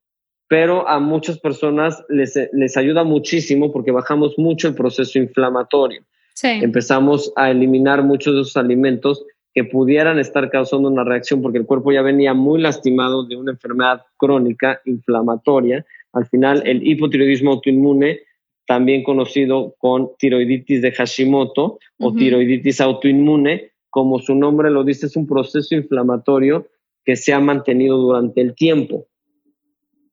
[0.47, 6.03] pero a muchas personas les, les ayuda muchísimo porque bajamos mucho el proceso inflamatorio.
[6.43, 11.65] Empezamos a eliminar muchos de esos alimentos que pudieran estar causando una reacción porque el
[11.65, 15.85] cuerpo ya venía muy lastimado de una enfermedad crónica inflamatoria.
[16.11, 18.19] Al final, el hipotiroidismo autoinmune
[18.67, 25.15] también conocido con tiroiditis de Hashimoto o tiroiditis autoinmune, como su nombre lo dice, es
[25.15, 26.67] un proceso inflamatorio
[27.03, 29.07] que se ha mantenido durante el tiempo.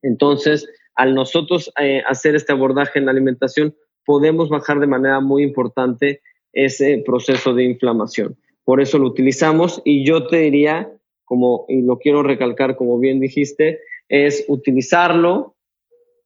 [0.03, 5.43] Entonces, al nosotros eh, hacer este abordaje en la alimentación, podemos bajar de manera muy
[5.43, 6.21] importante
[6.53, 8.37] ese proceso de inflamación.
[8.65, 10.93] Por eso lo utilizamos y yo te diría,
[11.25, 15.57] como, y lo quiero recalcar como bien dijiste, es utilizarlo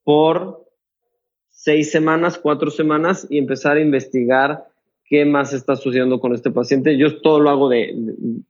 [0.02, 0.65] por
[1.66, 4.68] seis semanas, cuatro semanas y empezar a investigar
[5.04, 6.96] qué más está sucediendo con este paciente.
[6.96, 7.92] Yo todo lo hago de,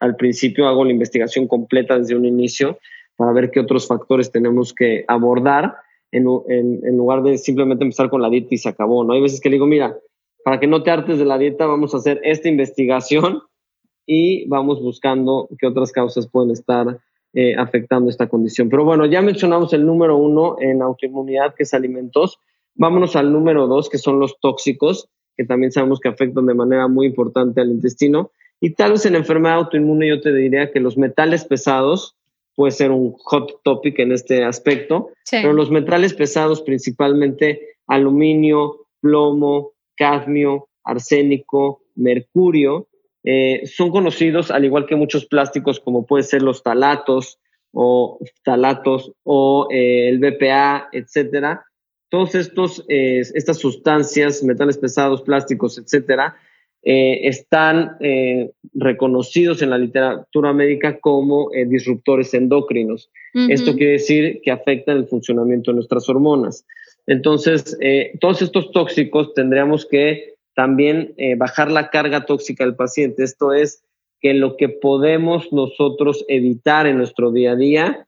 [0.00, 2.78] al principio, hago la investigación completa desde un inicio
[3.16, 5.76] para ver qué otros factores tenemos que abordar
[6.12, 9.02] en, lugar de simplemente empezar con la dieta y se acabó.
[9.02, 9.14] ¿no?
[9.14, 9.96] Hay veces que digo, mira,
[10.44, 13.40] para que no te hartes de la dieta, vamos a hacer esta investigación
[14.06, 16.98] y vamos buscando qué otras causas pueden estar
[17.32, 18.68] eh, afectando esta condición.
[18.68, 22.40] Pero bueno, ya mencionamos el número uno en autoinmunidad, que es alimentos.
[22.76, 26.88] Vámonos al número dos, que son los tóxicos, que también sabemos que afectan de manera
[26.88, 28.30] muy importante al intestino.
[28.60, 32.16] Y tal vez en la enfermedad autoinmune yo te diría que los metales pesados
[32.54, 39.72] puede ser un hot topic en este aspecto, pero los metales pesados principalmente aluminio, plomo,
[39.94, 42.88] cadmio, arsénico, mercurio,
[43.24, 47.38] eh, son conocidos al igual que muchos plásticos como pueden ser los talatos
[47.72, 51.66] o talatos o eh, el BPA, etcétera,
[52.08, 56.36] todos estos, eh, estas sustancias, metales pesados, plásticos, etcétera,
[56.82, 63.10] eh, están eh, reconocidos en la literatura médica como disruptores endocrinos.
[63.48, 66.64] Esto quiere decir que afectan el funcionamiento de nuestras hormonas.
[67.06, 67.76] Entonces,
[68.18, 73.24] todos estos tóxicos tendríamos que también bajar la carga tóxica del paciente.
[73.24, 73.84] Esto es
[74.22, 78.06] que lo que podemos nosotros evitar en nuestro día a día,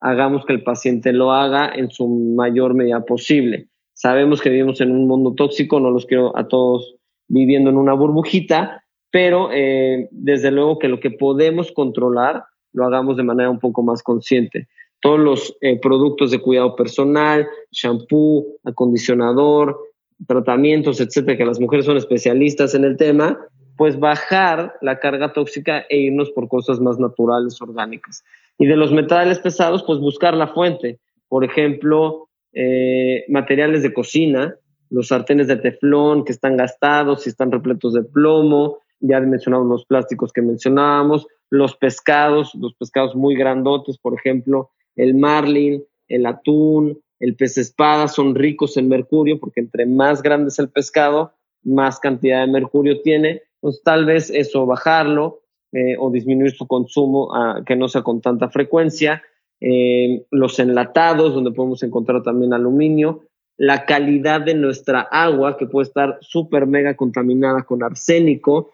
[0.00, 3.68] hagamos que el paciente lo haga en su mayor medida posible.
[3.94, 7.94] Sabemos que vivimos en un mundo tóxico, no los quiero a todos viviendo en una
[7.94, 13.58] burbujita, pero eh, desde luego que lo que podemos controlar lo hagamos de manera un
[13.58, 14.68] poco más consciente.
[15.00, 19.78] Todos los eh, productos de cuidado personal, shampoo, acondicionador,
[20.26, 23.38] tratamientos, etcétera, que las mujeres son especialistas en el tema,
[23.76, 28.24] pues bajar la carga tóxica e irnos por cosas más naturales, orgánicas.
[28.58, 30.98] Y de los metales pesados, pues buscar la fuente.
[31.28, 34.56] Por ejemplo, eh, materiales de cocina,
[34.90, 39.84] los sartenes de teflón que están gastados y están repletos de plomo, ya mencionamos los
[39.84, 47.00] plásticos que mencionábamos, los pescados, los pescados muy grandotes, por ejemplo, el marlin, el atún,
[47.20, 52.00] el pez espada, son ricos en mercurio porque entre más grande es el pescado, más
[52.00, 53.42] cantidad de mercurio tiene.
[53.54, 55.40] Entonces, tal vez eso bajarlo,
[55.72, 57.28] eh, o disminuir su consumo
[57.66, 59.22] que no sea con tanta frecuencia.
[59.60, 63.24] Eh, los enlatados, donde podemos encontrar también aluminio.
[63.56, 68.70] La calidad de nuestra agua, que puede estar súper mega contaminada con arsénico.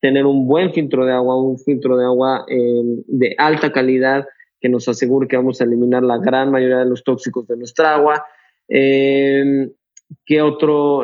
[0.00, 4.26] Tener un buen filtro de agua, un filtro de agua eh, de alta calidad
[4.60, 7.94] que nos asegure que vamos a eliminar la gran mayoría de los tóxicos de nuestra
[7.94, 8.24] agua.
[8.68, 11.02] ¿Qué otro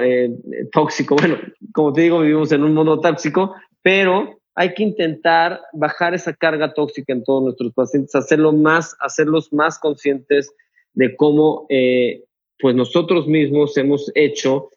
[0.72, 1.16] tóxico?
[1.20, 1.36] Bueno,
[1.72, 6.72] como te digo, vivimos en un mundo tóxico, pero hay que intentar bajar esa carga
[6.74, 10.52] tóxica en todos nuestros pacientes, hacerlo más, hacerlos más conscientes
[10.92, 12.24] de cómo eh,
[12.60, 14.70] pues nosotros mismos hemos hecho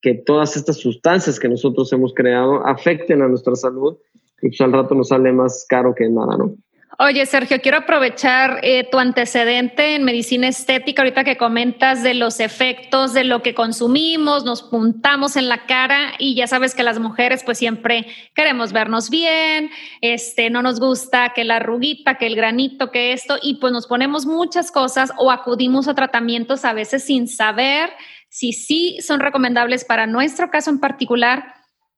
[0.00, 3.96] que todas estas sustancias que nosotros hemos creado afecten a nuestra salud
[4.42, 6.56] y pues al rato nos sale más caro que nada, ¿no?
[6.98, 12.38] Oye, Sergio, quiero aprovechar eh, tu antecedente en medicina estética, ahorita que comentas de los
[12.38, 17.00] efectos de lo que consumimos, nos puntamos en la cara y ya sabes que las
[17.00, 19.70] mujeres pues siempre queremos vernos bien,
[20.02, 23.88] este, no nos gusta que la arruguita, que el granito, que esto, y pues nos
[23.88, 27.90] ponemos muchas cosas o acudimos a tratamientos a veces sin saber
[28.28, 31.53] si sí son recomendables para nuestro caso en particular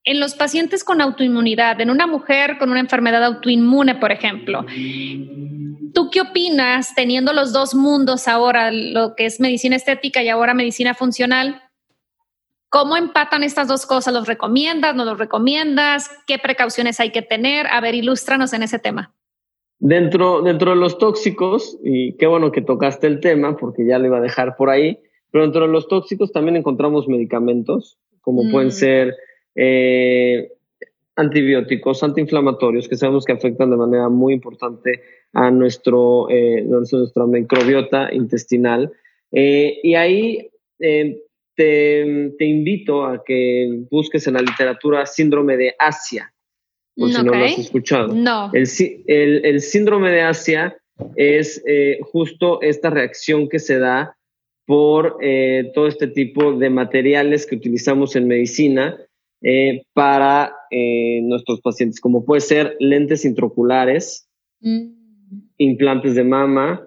[0.06, 4.64] en los pacientes con autoinmunidad, en una mujer con una enfermedad autoinmune, por ejemplo,
[5.92, 10.54] ¿tú qué opinas teniendo los dos mundos ahora, lo que es medicina estética y ahora
[10.54, 11.60] medicina funcional?
[12.68, 14.14] ¿Cómo empatan estas dos cosas?
[14.14, 14.94] ¿Los recomiendas?
[14.94, 16.08] ¿No los recomiendas?
[16.26, 17.66] ¿Qué precauciones hay que tener?
[17.66, 19.12] A ver, ilústranos en ese tema.
[19.78, 24.06] Dentro, dentro de los tóxicos, y qué bueno que tocaste el tema, porque ya lo
[24.06, 25.00] iba a dejar por ahí,
[25.32, 28.72] pero dentro de los tóxicos también encontramos medicamentos, como pueden mm.
[28.72, 29.16] ser
[29.56, 30.52] eh,
[31.16, 35.00] antibióticos, antiinflamatorios, que sabemos que afectan de manera muy importante
[35.32, 38.92] a nuestro, eh, nuestra microbiota intestinal.
[39.32, 41.22] Eh, y ahí te,
[41.56, 46.34] te, invito a que busques en la literatura síndrome de Asia,
[46.94, 48.14] por si no lo has escuchado.
[48.14, 48.50] No.
[48.52, 48.68] El,
[49.06, 50.76] el, el síndrome de Asia
[51.14, 51.64] es
[52.12, 54.18] justo esta reacción que se da
[54.66, 55.18] por
[55.74, 58.98] todo este tipo de materiales que utilizamos en medicina
[59.48, 64.28] eh, para eh, nuestros pacientes, como puede ser lentes intraoculares,
[64.60, 64.88] mm.
[65.58, 66.84] implantes de mama,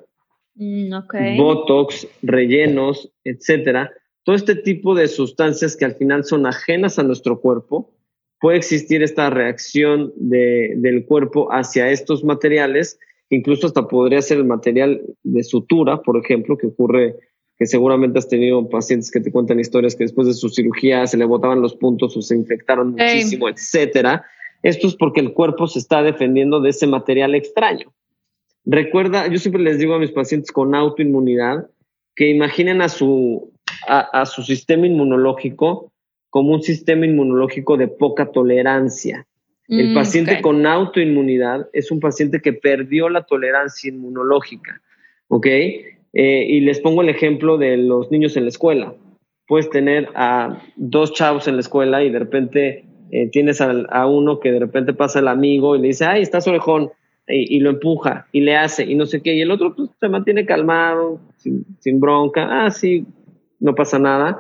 [0.56, 0.92] mm,
[1.38, 3.90] botox, rellenos, etcétera.
[4.26, 7.94] Todo este tipo de sustancias que al final son ajenas a nuestro cuerpo,
[8.42, 13.00] puede existir esta reacción del cuerpo hacia estos materiales,
[13.30, 17.16] incluso hasta podría ser el material de sutura, por ejemplo, que ocurre
[17.60, 21.18] que seguramente has tenido pacientes que te cuentan historias que después de su cirugía se
[21.18, 24.26] le botaban los puntos o se infectaron muchísimo, etcétera.
[24.64, 27.94] Esto es porque el cuerpo se está defendiendo de ese material extraño.
[28.64, 31.70] Recuerda, yo siempre les digo a mis pacientes con autoinmunidad
[32.16, 33.52] que imaginen a su,
[33.88, 35.92] a, su sistema inmunológico
[36.30, 39.26] como un sistema inmunológico de poca tolerancia.
[39.68, 44.82] El mm, paciente con autoinmunidad es un paciente que perdió la tolerancia inmunológica,
[45.28, 45.48] ¿ok?
[46.14, 48.94] Eh, y les pongo el ejemplo de los niños en la escuela.
[49.48, 54.40] Puedes tener a dos chavos en la escuela y de repente eh, tienes a, uno
[54.40, 56.92] que de repente pasa el amigo y le dice, ay, estás orejón,
[57.32, 60.10] y, lo empuja y le hace y no sé qué, y el otro pues, se
[60.10, 63.06] mantiene calmado, sin, bronca, ah, sí,
[63.60, 64.40] no pasa nada.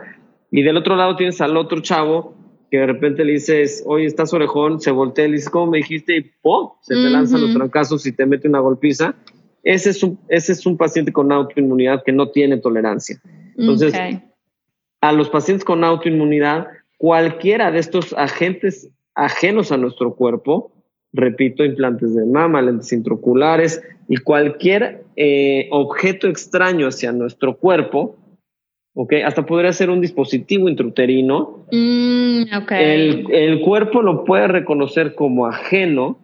[0.49, 2.34] Y del otro lado tienes al otro chavo
[2.72, 5.78] que de repente le dices, oye, estás orejón, se voltea y le dices, ¿cómo me
[5.78, 6.17] dijiste?
[6.17, 6.70] Y ¡pum!
[6.82, 9.15] Se te lanzan los trancazos y te mete una golpiza
[9.64, 13.22] ese es un, ese es un paciente con autoinmunidad que no tiene tolerancia.
[13.57, 13.93] Entonces,
[15.01, 20.72] a los pacientes con autoinmunidad, cualquiera de estos agentes ajenos a nuestro cuerpo,
[21.12, 28.16] repito, implantes de mama, lentes intraoculares y cualquier eh, objeto extraño hacia nuestro cuerpo,
[28.93, 29.14] ¿ok?
[29.26, 31.66] Hasta podría ser un dispositivo intrauterino.
[31.72, 36.18] Mm, el, el, cuerpo lo puede reconocer como ajeno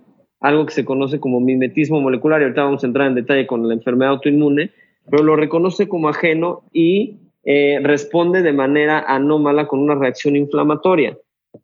[0.45, 3.67] algo que se conoce como mimetismo molecular, y ahorita vamos a entrar en detalle con
[3.67, 4.71] la enfermedad autoinmune,
[5.09, 11.17] pero lo reconoce como ajeno y eh, responde de manera anómala con una reacción inflamatoria.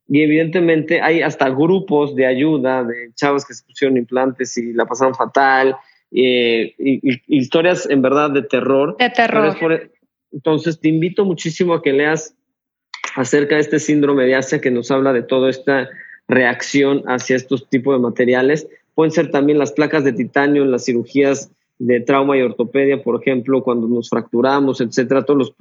[0.08, 4.86] Y evidentemente hay hasta grupos de ayuda de chavos que se pusieron implantes y la
[4.86, 5.76] pasaron fatal,
[6.12, 8.98] eh, y, historias en verdad de terror.
[8.98, 9.92] De terror.
[10.32, 12.36] entonces te invito muchísimo a que leas
[13.16, 15.88] acerca de este síndrome de Asia que nos habla de toda esta
[16.32, 18.68] reacción hacia estos tipos de materiales.
[18.96, 23.20] Pueden ser también las placas de titanio en las cirugías de trauma y ortopedia, por
[23.20, 25.52] ejemplo, cuando nos fracturamos, etcétera, todas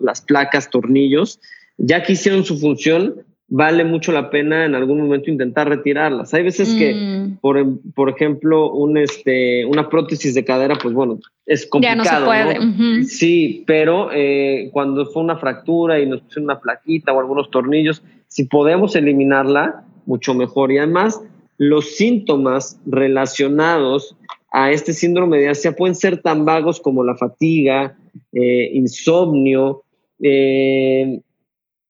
[0.00, 1.38] las placas, tornillos,
[1.76, 3.16] ya que hicieron su función,
[3.48, 6.32] vale mucho la pena en algún momento intentar retirarlas.
[6.34, 7.36] Hay veces que, mm.
[7.40, 7.62] por,
[7.94, 12.04] por, ejemplo, un, este, una prótesis de cadera, pues bueno, es complicado.
[12.04, 13.04] Ya no se puede.
[13.04, 18.02] Sí, pero eh, cuando fue una fractura y nos pusieron una plaquita o algunos tornillos,
[18.28, 20.72] si podemos eliminarla, mucho mejor.
[20.72, 21.20] Y además,
[21.58, 24.16] los síntomas relacionados
[24.52, 27.96] a este síndrome de Asia pueden ser tan vagos como la fatiga,
[28.32, 29.82] eh, insomnio,
[30.22, 31.20] eh,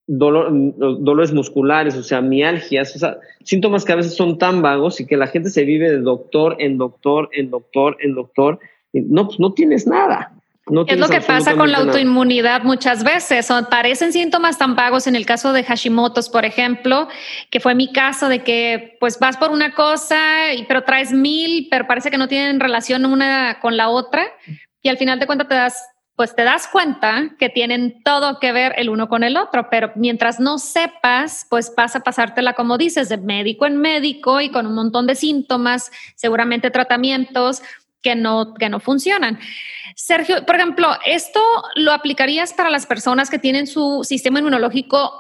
[0.08, 5.06] dolores musculares, o sea, mialgias, o sea, síntomas que a veces son tan vagos y
[5.06, 8.60] que la gente se vive de doctor en doctor, en doctor, en doctor.
[8.92, 10.32] No, pues no tienes nada.
[10.88, 13.46] Es lo que pasa con la autoinmunidad muchas veces.
[13.46, 17.08] Son, parecen síntomas tan vagos en el caso de Hashimoto's, por ejemplo,
[17.50, 20.18] que fue mi caso de que pues vas por una cosa,
[20.66, 24.26] pero traes mil, pero parece que no tienen relación una con la otra.
[24.82, 25.84] Y al final de cuentas te das,
[26.16, 29.92] pues te das cuenta que tienen todo que ver el uno con el otro, pero
[29.94, 34.66] mientras no sepas, pues pasa a pasártela, como dices, de médico en médico y con
[34.66, 37.62] un montón de síntomas, seguramente tratamientos
[38.06, 39.40] que no, que no funcionan.
[39.96, 41.40] Sergio, por ejemplo, esto
[41.74, 45.10] lo aplicarías para las personas que tienen su sistema inmunológico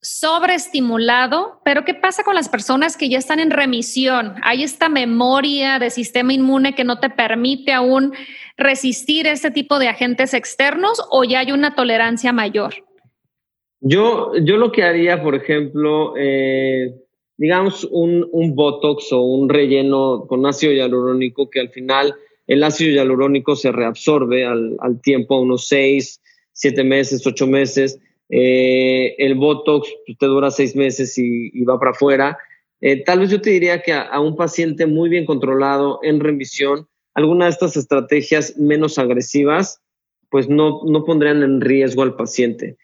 [0.00, 4.34] sobreestimulado, pero ¿qué pasa con las personas que ya están en remisión?
[4.44, 8.12] ¿Hay esta memoria de sistema inmune que no te permite aún
[8.56, 12.74] resistir este tipo de agentes externos o ya hay una tolerancia mayor?
[13.80, 16.94] Yo, yo lo que haría, por ejemplo, eh,
[17.36, 22.14] digamos un, un, Botox o un relleno con ácido hialurónico que al final
[22.46, 26.20] el ácido hialurónico se reabsorbe al, al tiempo, unos seis,
[26.52, 28.00] siete meses, ocho meses.
[28.28, 32.38] Eh, el Botox pues, te dura seis meses y, va para afuera.
[32.80, 36.88] Eh, tal vez yo te diría que a, un paciente muy bien controlado, en remisión,
[37.14, 39.80] alguna de estas estrategias menos agresivas,
[40.30, 42.76] pues no, no pondrían en riesgo al paciente.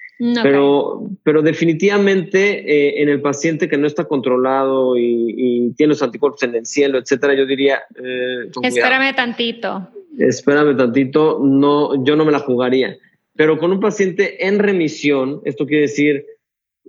[0.42, 6.42] Pero, pero definitivamente eh, en el paciente que no está controlado y, tiene los anticuerpos
[6.44, 7.80] en el cielo, etcétera, yo diría.
[7.96, 9.88] Eh, espérame tantito.
[10.18, 12.96] Espérame tantito, no, yo no me la jugaría.
[13.34, 16.26] Pero con un paciente en remisión, esto quiere decir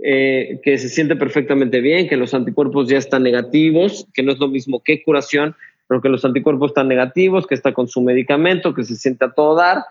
[0.03, 4.39] eh, que se siente perfectamente bien, que los anticuerpos ya están negativos, que no es
[4.39, 5.55] lo mismo que curación,
[5.87, 9.31] pero que los anticuerpos están negativos, que está con su medicamento, que se siente a
[9.31, 9.83] todo dar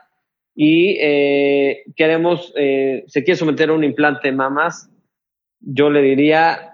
[0.55, 4.91] y eh, queremos, eh, se quiere someter a un implante de mamas,
[5.61, 6.73] yo le diría,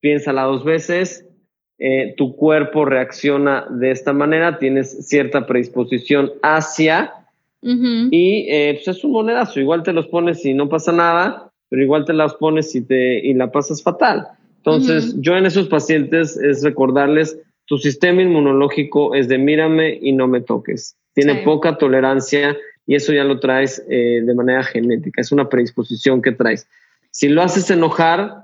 [0.00, 1.26] piénsala dos veces,
[1.78, 7.12] eh, tu cuerpo reacciona de esta manera, tienes cierta predisposición hacia,
[7.66, 12.04] y pues es un monedazo, igual te los pones y no pasa nada, pero igual
[12.04, 14.28] te las pones y, te, y la pasas fatal.
[14.58, 20.28] Entonces, yo en esos pacientes es recordarles, tu sistema inmunológico es de mírame y no
[20.28, 20.96] me toques.
[21.14, 22.56] Tiene poca tolerancia
[22.86, 26.68] y eso ya lo traes eh, de manera genética, es una predisposición que traes.
[27.10, 28.42] Si lo haces enojar,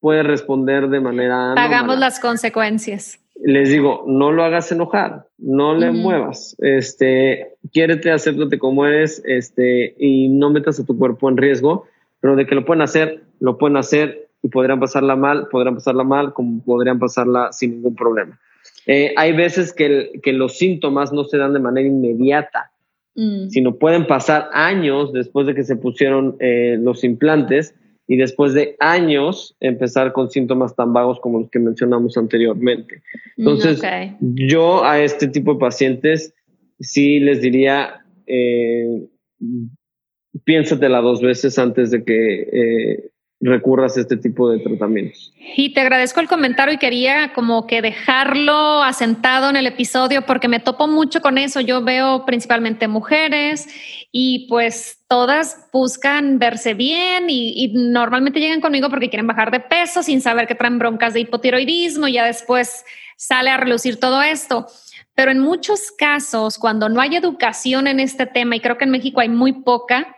[0.00, 1.54] puede responder de manera...
[1.54, 3.20] Pagamos las consecuencias.
[3.42, 9.94] Les digo, no lo hagas enojar, no le muevas, este, quiérete, acéptate como eres, este,
[9.98, 11.86] y no metas a tu cuerpo en riesgo,
[12.20, 16.04] pero de que lo pueden hacer, lo pueden hacer y podrían pasarla mal, podrían pasarla
[16.04, 18.38] mal, como podrían pasarla sin ningún problema.
[18.86, 22.70] Eh, hay veces que, que los síntomas no se dan de manera inmediata,
[23.16, 23.48] Mm.
[23.48, 27.76] sino pueden pasar años después de que se pusieron eh, los implantes
[28.08, 33.02] y después de años empezar con síntomas tan vagos como los que mencionamos anteriormente.
[33.36, 33.82] Mm, Entonces,
[34.20, 36.34] yo a este tipo de pacientes
[36.80, 39.06] sí les diría, eh,
[40.44, 43.10] piénsatela dos veces antes de que eh,
[43.40, 45.32] recurras a este tipo de tratamientos.
[45.56, 50.48] Y te agradezco el comentario y quería como que dejarlo asentado en el episodio porque
[50.48, 51.60] me topo mucho con eso.
[51.60, 53.68] Yo veo principalmente mujeres
[54.10, 60.02] y pues todas buscan verse bien y, normalmente llegan conmigo porque quieren bajar de peso
[60.02, 62.84] sin saber que traen broncas de hipotiroidismo y ya después
[63.16, 64.66] sale a relucir todo esto.
[65.14, 68.90] Pero en muchos casos, cuando no hay educación en este tema, y creo que en
[68.90, 70.16] México hay muy poca,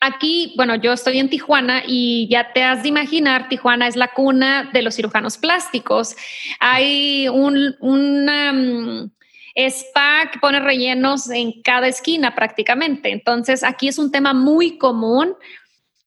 [0.00, 4.12] Aquí, bueno, yo estoy en Tijuana y ya te has de imaginar, Tijuana es la
[4.12, 6.14] cuna de los cirujanos plásticos.
[6.60, 9.10] Hay un, mm,
[9.56, 13.10] spa que pone rellenos en cada esquina prácticamente.
[13.10, 15.34] Entonces, aquí es un tema muy común.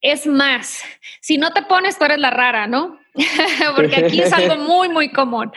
[0.02, 0.82] Es más,
[1.20, 3.00] si no te pones, tú eres la rara, ¿no?
[3.76, 5.52] Porque aquí es algo muy, muy común.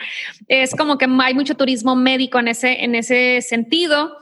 [0.47, 4.17] Es como que hay mucho turismo médico en ese, en ese sentido.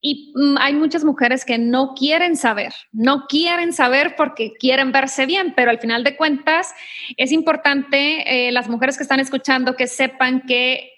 [0.00, 5.26] Y mm, hay muchas mujeres que no quieren saber, no quieren saber porque quieren verse
[5.26, 6.74] bien, pero al final de cuentas
[7.16, 10.92] es importante eh, las mujeres que están escuchando que sepan que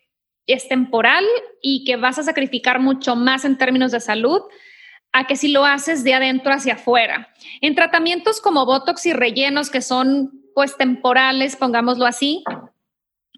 [0.47, 1.25] es temporal
[1.63, 4.41] y que vas a sacrificar mucho más en términos de salud
[5.13, 7.29] a que si lo haces de adentro hacia afuera.
[7.61, 12.43] En tratamientos como Botox y rellenos que son pues temporales, pongámoslo así,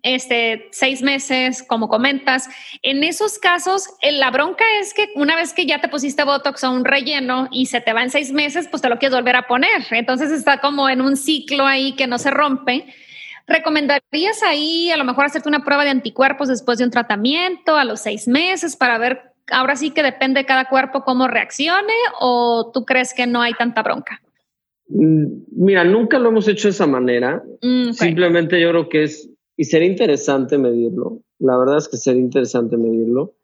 [0.03, 2.49] este, seis meses, como comentas.
[2.83, 6.65] En esos casos, eh, la bronca es que una vez que ya te pusiste Botox
[6.65, 9.37] o un relleno y se te va en seis meses, pues te lo quieres volver
[9.37, 9.83] a poner.
[9.91, 12.87] Entonces está como en un ciclo ahí que no se rompe.
[13.47, 17.85] ¿Recomendarías ahí a lo mejor hacerte una prueba de anticuerpos después de un tratamiento a
[17.85, 22.71] los seis meses para ver, ahora sí que depende de cada cuerpo cómo reaccione o
[22.73, 24.21] tú crees que no hay tanta bronca?
[24.89, 27.43] Mm, mira, nunca lo hemos hecho de esa manera.
[27.61, 29.29] Mm, Simplemente yo creo que es
[29.61, 31.21] y sería interesante medirlo.
[31.39, 33.35] La verdad es que sería interesante medirlo.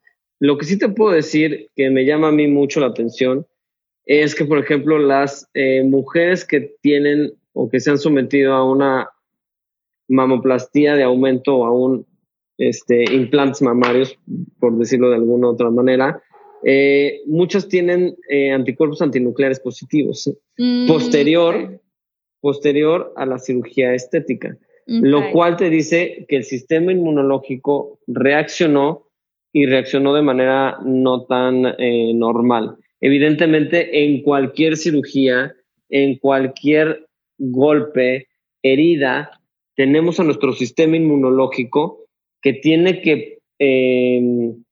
[0.41, 3.47] Lo que sí te puedo decir que me llama a mí mucho la atención
[4.07, 8.65] es que, por ejemplo, las eh, mujeres que tienen o que se han sometido a
[8.65, 9.11] una
[10.09, 12.07] mamoplastía de aumento o a un
[12.57, 14.19] este, implantes mamarios,
[14.59, 16.23] por decirlo de alguna otra manera,
[16.65, 20.33] eh, muchas tienen eh, anticuerpos antinucleares positivos.
[20.57, 21.79] Mm, posterior,
[22.41, 24.57] posterior a la cirugía estética,
[24.87, 29.07] lo cual te dice que el sistema inmunológico reaccionó
[29.53, 32.77] y reaccionó de manera no tan eh, normal.
[33.01, 35.55] Evidentemente, en cualquier cirugía,
[35.89, 37.07] en cualquier
[37.39, 38.29] golpe,
[38.63, 39.31] herida,
[39.75, 42.07] tenemos a nuestro sistema inmunológico
[42.41, 44.63] que tiene que em,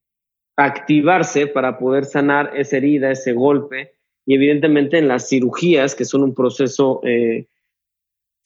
[0.57, 3.93] activarse para poder sanar esa herida, ese golpe.
[4.27, 7.47] Y evidentemente en las cirugías, que son un proceso eh,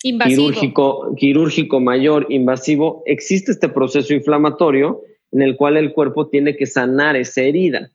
[0.00, 6.66] quirúrgico, quirúrgico mayor, invasivo, existe este proceso inflamatorio en el cual el cuerpo tiene que
[6.66, 7.90] sanar esa herida.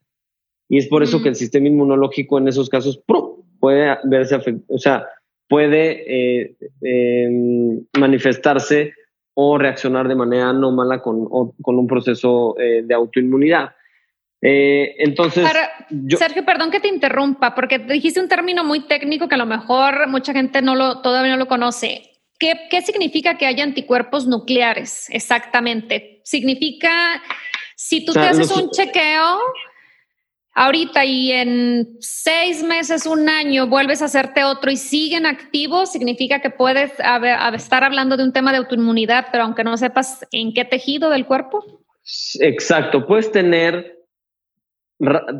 [0.69, 3.01] Y es por eso que el sistema inmunológico en esos casos
[3.59, 5.05] puede verse afectado, o sea,
[5.47, 8.93] puede eh, em, manifestarse
[9.35, 13.71] o reaccionar de manera anómala con, con un proceso eh, de autoinmunidad.
[14.45, 15.47] Eh, entonces,
[16.17, 20.07] Sergio, perdón que te interrumpa, porque dijiste un término muy técnico que a lo mejor
[20.09, 22.01] mucha gente no lo, todavía no lo conoce.
[22.37, 26.19] ¿Qué, ¿Qué significa que haya anticuerpos nucleares exactamente?
[26.25, 27.21] Significa,
[27.77, 29.39] si tú te haces un chequeo
[30.55, 36.41] ahorita y en seis meses, un año, vuelves a hacerte otro y siguen activos, significa
[36.41, 36.91] que puedes
[37.53, 41.25] estar hablando de un tema de autoinmunidad, pero aunque no sepas en qué tejido del
[41.25, 41.63] cuerpo.
[42.41, 44.02] Exacto, puedes tener,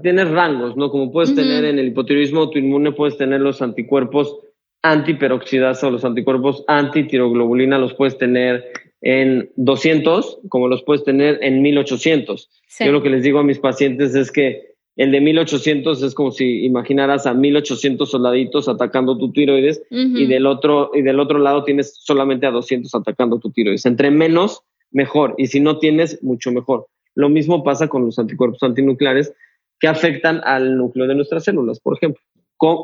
[0.02, 0.90] tienes rangos, ¿no?
[0.90, 4.38] Como puedes tener en el hipotiroidismo autoinmune, puedes tener los anticuerpos
[4.82, 8.66] antiperoxidasa o los anticuerpos antitiroglobulina, los puedes tener
[9.02, 12.50] en 200, como los puedes tener en 1800.
[12.80, 16.32] Yo lo que les digo a mis pacientes es que el de 1800 es como
[16.32, 21.64] si imaginaras a 1800 soldaditos atacando tu tiroides y, del otro, y del otro lado
[21.64, 23.86] tienes solamente a 200 atacando tu tiroides.
[23.86, 25.34] Entre menos, mejor.
[25.38, 26.88] Y si no tienes, mucho mejor.
[27.16, 29.34] Lo mismo pasa con los anticuerpos antinucleares
[29.80, 32.22] que afectan al núcleo de nuestras células, por ejemplo.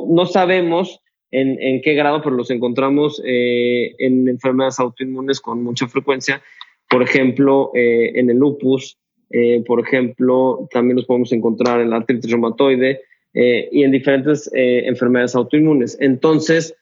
[0.10, 1.02] No sabemos
[1.32, 6.42] en, qué grado, pero los encontramos eh, en enfermedades autoinmunes con mucha frecuencia.
[6.90, 8.98] Por ejemplo, eh, en el lupus,
[9.30, 13.02] eh, por ejemplo, también los podemos encontrar en la artritis reumatoide
[13.32, 15.96] y en diferentes enfermedades autoinmunes.
[16.02, 16.76] Entonces,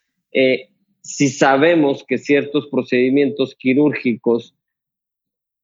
[1.01, 4.55] si sabemos que ciertos procedimientos quirúrgicos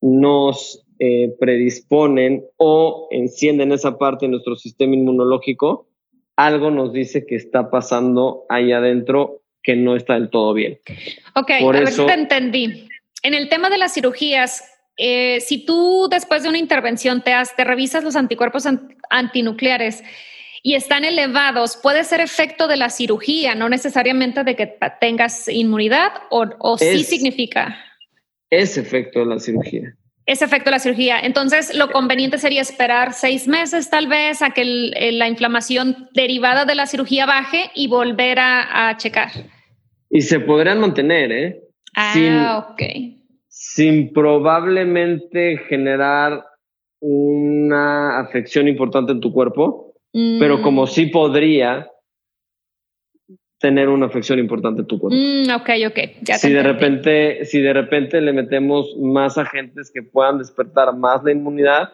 [0.02, 0.84] nos
[1.38, 5.88] predisponen o encienden esa parte de nuestro sistema inmunológico,
[6.36, 10.78] algo nos dice que está pasando ahí adentro que no está del todo bien.
[11.34, 12.88] Ok, Por a ver si te entendí.
[13.22, 14.62] En el tema de las cirugías,
[14.96, 18.64] eh, si tú después de una intervención te, te revisas los anticuerpos
[19.10, 20.04] antinucleares
[20.62, 26.12] y están elevados, puede ser efecto de la cirugía, no necesariamente de que tengas inmunidad
[26.30, 27.76] o, sí significa.
[28.50, 29.96] Es efecto de la cirugía.
[30.26, 31.20] Es efecto de la cirugía.
[31.20, 36.74] Entonces, lo conveniente sería esperar seis meses tal vez a que la inflamación derivada de
[36.74, 39.30] la cirugía baje y volver a, checar.
[40.10, 41.60] Y se podrían mantener, ¿eh?
[41.94, 42.82] Ah, ok
[43.54, 46.44] sin probablemente generar
[47.00, 50.86] una afección importante en tu cuerpo, pero como mm.
[50.86, 51.88] sí podría
[53.64, 55.16] tener una afección importante en tu cuerpo.
[55.16, 55.98] Mm, ok, ok.
[56.20, 61.24] Ya si de repente, si de repente le metemos más agentes que puedan despertar más
[61.24, 61.88] la inmunidad,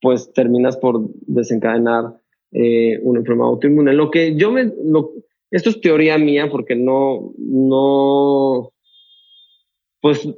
[0.00, 2.16] pues terminas por desencadenar
[2.50, 3.92] eh, una enfermedad autoinmune.
[3.92, 4.72] Lo que yo me,
[5.52, 8.72] esto es teoría mía porque no, no,
[10.00, 10.28] pues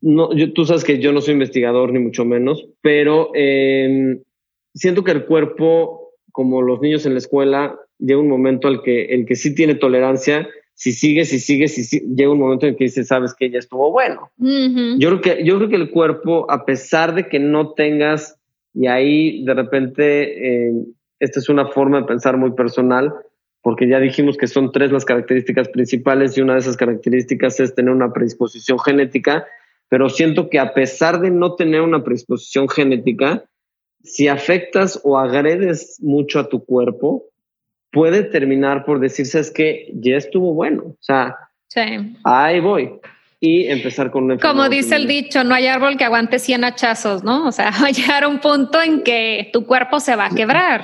[0.00, 4.22] no, tú sabes que yo no soy investigador ni mucho menos, pero em,
[4.72, 9.06] siento que el cuerpo, como los niños en la escuela, llega un momento al que
[9.06, 12.84] el que sí tiene tolerancia, si sigue, si sigue, si llega un momento en que
[12.84, 14.30] dice, sabes que ya estuvo bueno.
[14.38, 18.38] yo, creo que, yo creo que el cuerpo, a pesar de que no tengas,
[18.74, 20.86] y ahí de repente, em,
[21.18, 23.14] esta es una forma de pensar muy personal,
[23.62, 27.74] porque ya dijimos que son tres las características principales y una de esas características es
[27.74, 29.46] tener una predisposición genética
[29.88, 33.44] pero siento que a pesar de no tener una predisposición genética,
[34.02, 37.24] si afectas o agredes mucho a tu cuerpo,
[37.90, 40.82] puede terminar por decirse es que ya estuvo bueno.
[40.84, 41.36] O sea,
[42.24, 42.92] ahí voy.
[43.38, 47.22] Y empezar con una Como dice el dicho, no hay árbol que aguante 100 hachazos,
[47.22, 47.46] ¿no?
[47.46, 50.30] O sea, va a llegar a un punto en que tu cuerpo se va a
[50.30, 50.82] quebrar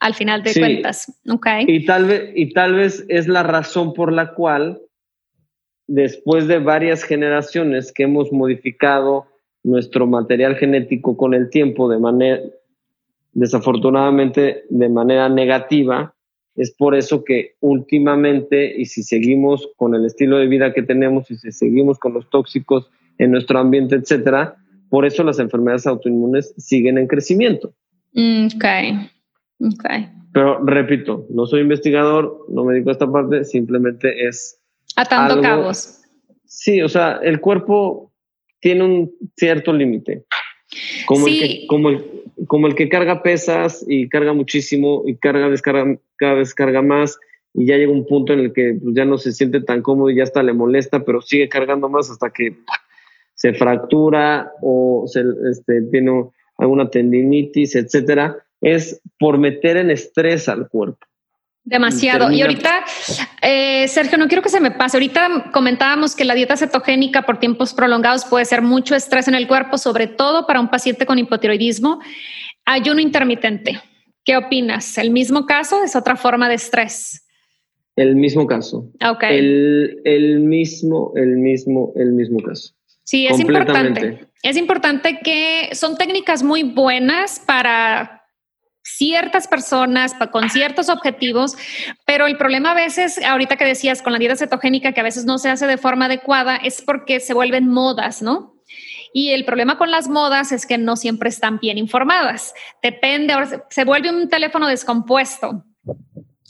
[0.00, 1.12] al final de cuentas.
[1.28, 1.64] Okay.
[1.66, 4.80] Y tal vez, y tal vez es la razón por la cual
[5.88, 9.26] después de varias generaciones que hemos modificado
[9.64, 12.40] nuestro material genético con el tiempo de manera
[13.32, 16.14] desafortunadamente de manera negativa.
[16.58, 21.30] Es por eso que últimamente, y si seguimos con el estilo de vida que tenemos
[21.30, 24.56] y si seguimos con los tóxicos en nuestro ambiente, etcétera,
[24.90, 27.72] por eso las enfermedades autoinmunes siguen en crecimiento.
[28.12, 28.64] Mm, ok,
[29.60, 29.84] ok.
[30.32, 34.60] Pero repito, no soy investigador, no me dedico a esta parte, simplemente es...
[34.96, 36.02] Atando cabos.
[36.44, 38.12] Sí, o sea, el cuerpo
[38.60, 40.24] tiene un cierto límite.
[41.06, 42.04] Como, el que, como, el,
[42.46, 47.18] como el que carga pesas y carga muchísimo y carga, descarga, cada vez carga más
[47.54, 50.10] y ya llega un punto en el que pues, ya no se siente tan cómodo
[50.10, 52.56] y ya hasta le molesta, pero sigue cargando más hasta que
[53.34, 56.28] se fractura o se, este, tiene
[56.58, 61.07] alguna tendinitis, etcétera, es por meter en estrés al cuerpo.
[61.64, 62.30] Demasiado.
[62.32, 62.84] Y ahorita,
[63.42, 64.96] eh, Sergio, no quiero que se me pase.
[64.96, 69.46] Ahorita comentábamos que la dieta cetogénica por tiempos prolongados puede ser mucho estrés en el
[69.46, 72.00] cuerpo, sobre todo para un paciente con hipotiroidismo.
[72.64, 73.80] Ayuno intermitente.
[74.24, 74.96] ¿Qué opinas?
[74.98, 75.82] ¿El mismo caso?
[75.84, 77.26] ¿Es otra forma de estrés?
[77.96, 78.90] El mismo caso.
[79.06, 79.24] Ok.
[79.24, 82.74] El, el mismo, el mismo, el mismo caso.
[83.04, 84.28] Sí, es importante.
[84.42, 88.17] Es importante que son técnicas muy buenas para
[88.96, 91.56] ciertas personas con ciertos objetivos,
[92.04, 95.24] pero el problema a veces, ahorita que decías con la dieta cetogénica, que a veces
[95.24, 98.54] no se hace de forma adecuada, es porque se vuelven modas, ¿no?
[99.12, 102.54] Y el problema con las modas es que no siempre están bien informadas.
[102.82, 105.64] Depende, ahora se vuelve un teléfono descompuesto.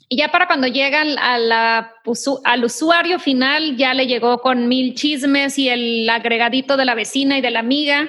[0.09, 5.68] Y ya para cuando llegan al usuario final, ya le llegó con mil chismes y
[5.68, 8.09] el agregadito de la vecina y de la amiga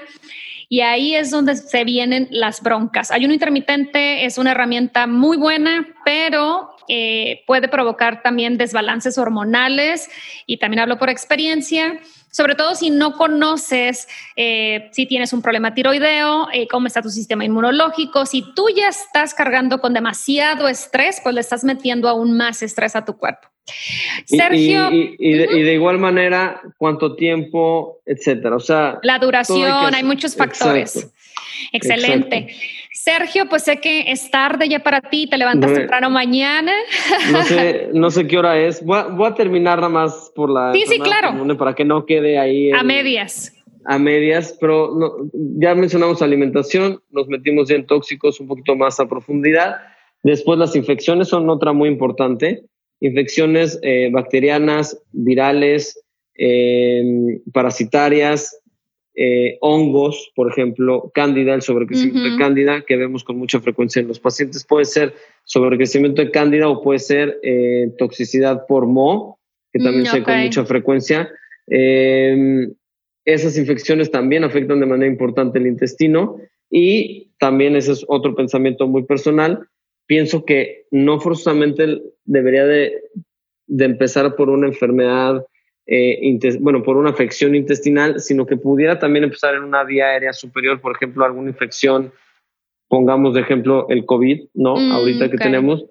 [0.69, 3.09] y ahí es donde se vienen las broncas.
[3.09, 10.09] Ayuno intermitente es una herramienta muy buena, pero eh, puede provocar también desbalances hormonales
[10.45, 11.99] y también hablo por experiencia,
[12.31, 17.09] sobre todo si no conoces eh, si tienes un problema tiroideo, eh, cómo está tu
[17.09, 22.37] sistema inmunológico, si tú ya estás cargando con demasiado estrés, pues le estás metiendo aún
[22.37, 23.47] más estrés a tu cuerpo.
[24.25, 24.89] Sergio.
[24.91, 28.55] Y, de, igual manera, cuánto tiempo, etcétera.
[28.55, 31.11] O sea, la duración, hay, muchos factores.
[31.71, 32.55] Excelente.
[33.01, 36.73] Sergio, pues sé que es tarde ya para ti, te levantas temprano mañana.
[37.31, 38.83] No sé, no sé qué hora es.
[38.83, 40.73] Voy a, terminar nada más por la.
[40.73, 41.33] Sí, sí, claro.
[41.57, 42.71] Para que no quede ahí.
[42.71, 43.55] a medias.
[43.85, 49.07] A medias, pero ya mencionamos alimentación, nos metimos ya en tóxicos un poquito más a
[49.07, 49.77] profundidad.
[50.21, 52.65] Después las infecciones son otra muy importante
[52.99, 56.03] infecciones eh, bacterianas, virales,
[56.37, 58.61] eh, parasitarias,
[59.15, 64.07] eh, hongos, por ejemplo, cándida, el sobrecrecimiento de cándida, que vemos con mucha frecuencia en
[64.07, 67.39] los pacientes, puede ser sobrecrecimiento de cándida o puede ser
[67.97, 69.39] toxicidad por moho,
[69.73, 71.29] que también mm, se ve con mucha frecuencia.
[71.67, 72.73] Em,
[73.25, 76.37] esas infecciones también afectan de manera importante el intestino
[76.69, 79.67] y también ese es otro pensamiento muy personal,
[80.05, 83.01] pienso que no forzosamente debería de,
[83.67, 85.45] empezar por una enfermedad,
[85.91, 90.33] eh, bueno, por una afección intestinal, sino que pudiera también empezar en una vía aérea
[90.33, 92.13] superior, por ejemplo, alguna infección,
[92.87, 94.75] pongamos de ejemplo el COVID, ¿no?
[94.75, 95.85] Mm, Ahorita que tenemos.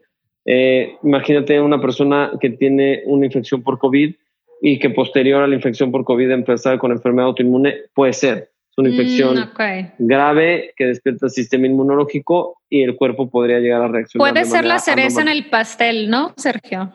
[0.44, 4.14] Eh, imagínate una persona que tiene una infección por COVID
[4.62, 8.90] y que posterior a la infección por COVID empezar con enfermedad autoinmune, puede ser una
[8.90, 14.32] infección mm, grave que despierta el sistema inmunológico y el cuerpo podría llegar a reaccionar.
[14.32, 16.92] Puede ser la cereza en el pastel, ¿no, Sergio?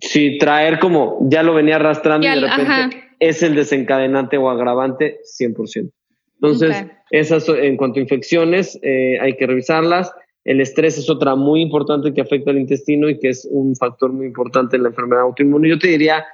[0.00, 5.20] Sí, traer como ya lo venía arrastrando y de repente es el desencadenante o agravante
[5.40, 5.90] 100%.
[6.34, 10.12] Entonces, esas en cuanto a infecciones, eh, hay que revisarlas.
[10.44, 14.12] El estrés es otra muy importante que afecta al intestino y que es un factor
[14.12, 15.68] muy importante en la enfermedad autoinmune.
[15.68, 16.24] Yo te diría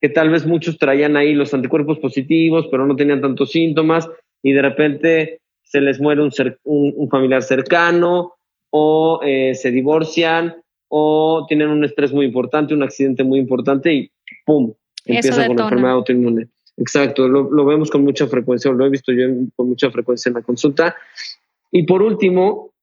[0.00, 4.08] que tal vez muchos traían ahí los anticuerpos positivos, pero no tenían tantos síntomas
[4.42, 6.22] y de repente se les muere
[6.64, 8.34] un, familiar cercano
[8.70, 10.61] o eh, se divorcian
[10.94, 14.10] o tienen un estrés muy importante, un accidente muy importante y
[14.44, 14.74] ¡pum!
[15.06, 16.48] Empieza con la enfermedad autoinmune.
[16.76, 19.26] Exacto, lo, vemos con mucha frecuencia, lo he visto yo
[19.56, 20.94] con mucha frecuencia en la consulta.
[21.70, 22.74] Y por último,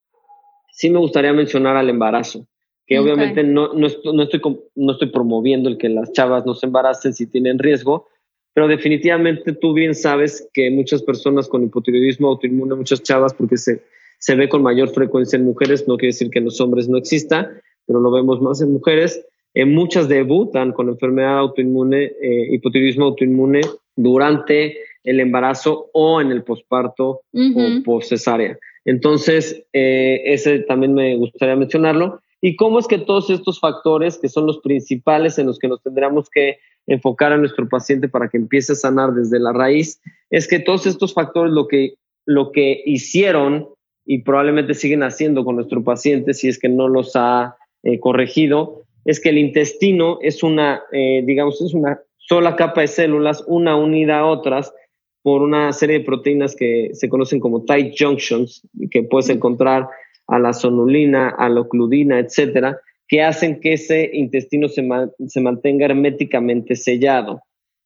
[0.72, 2.47] sí me gustaría mencionar al embarazo,
[2.88, 4.41] que obviamente no, no, estoy,
[4.76, 8.07] no estoy promoviendo el que las chavas no se embaracen si tienen riesgo,
[8.55, 13.84] pero definitivamente tú bien sabes que muchas personas con hipotiroidismo autoinmune, muchas chavas, porque se,
[14.18, 16.97] se ve con mayor frecuencia en mujeres, no quiere decir que en los hombres no
[16.97, 17.51] exista,
[17.89, 19.25] pero lo vemos más en mujeres.
[19.55, 23.61] Eh, muchas debutan con enfermedad autoinmune, eh, hipotiroidismo autoinmune
[23.95, 28.59] durante el embarazo o en el posparto o poscesárea.
[28.85, 32.21] Entonces, eh, ese también me gustaría mencionarlo.
[32.41, 35.81] ¿Y cómo es que todos estos factores, que son los principales en los que nos
[35.81, 40.47] tendríamos que enfocar a nuestro paciente para que empiece a sanar desde la raíz, es
[40.47, 41.95] que todos estos factores lo que,
[42.27, 43.67] lo que hicieron
[44.05, 48.84] y probablemente siguen haciendo con nuestro paciente si es que no los ha eh, corregido,
[49.05, 53.75] es que el intestino es una, eh, digamos, es una sola capa de células, una
[53.75, 54.73] unida a otras
[55.21, 59.88] por una serie de proteínas que se conocen como tight junctions, que puedes encontrar
[60.27, 64.88] a la sonulina, a la ocludina, etcétera, que hacen que ese intestino se,
[65.27, 67.41] se mantenga herméticamente sellado.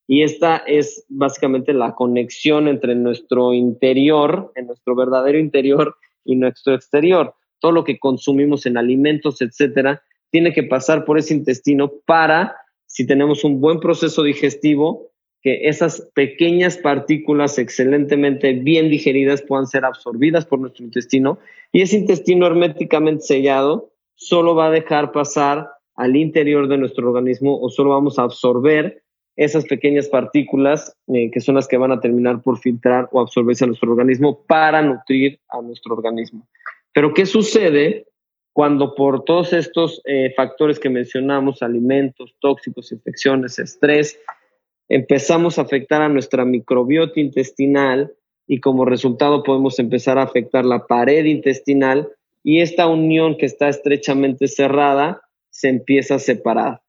[0.08, 6.76] Y esta es básicamente la conexión entre nuestro interior, en nuestro verdadero interior y nuestro
[6.76, 7.34] exterior.
[7.64, 12.58] Todo lo que consumimos en alimentos, etcétera, tiene que pasar por ese intestino para,
[12.88, 19.86] si tenemos un buen proceso digestivo, que esas pequeñas partículas excelentemente bien digeridas puedan ser
[19.86, 21.40] absorbidas por nuestro intestino
[21.72, 27.58] y ese intestino herméticamente sellado solo va a dejar pasar al interior de nuestro organismo
[27.62, 29.04] o solo vamos a absorber
[29.38, 33.64] esas pequeñas partículas eh, que son las que van a terminar por filtrar o absorberse
[33.64, 36.46] a nuestro organismo para nutrir a nuestro organismo.
[36.94, 38.06] Pero ¿qué sucede
[38.54, 44.20] cuando por todos estos eh, factores que mencionamos, alimentos, tóxicos, infecciones, estrés,
[44.90, 48.14] empezamos a afectar a nuestra microbiota intestinal
[48.48, 52.10] y como resultado podemos empezar a afectar la pared intestinal
[52.44, 56.82] y esta unión que está estrechamente cerrada se empieza a separar.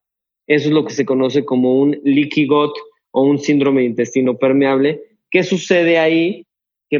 [0.47, 2.75] Eso es lo que se conoce como un leaky gut
[3.11, 5.01] o un síndrome de intestino permeable.
[5.31, 6.45] ¿Qué sucede ahí?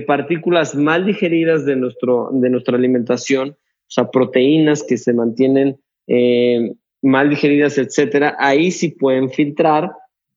[0.02, 5.78] Partículas mal digeridas de, nuestro, de nuestra alimentación, o sea, proteínas que se mantienen
[6.08, 9.91] eh, mal digeridas, etcétera, ahí sí pueden filtrar.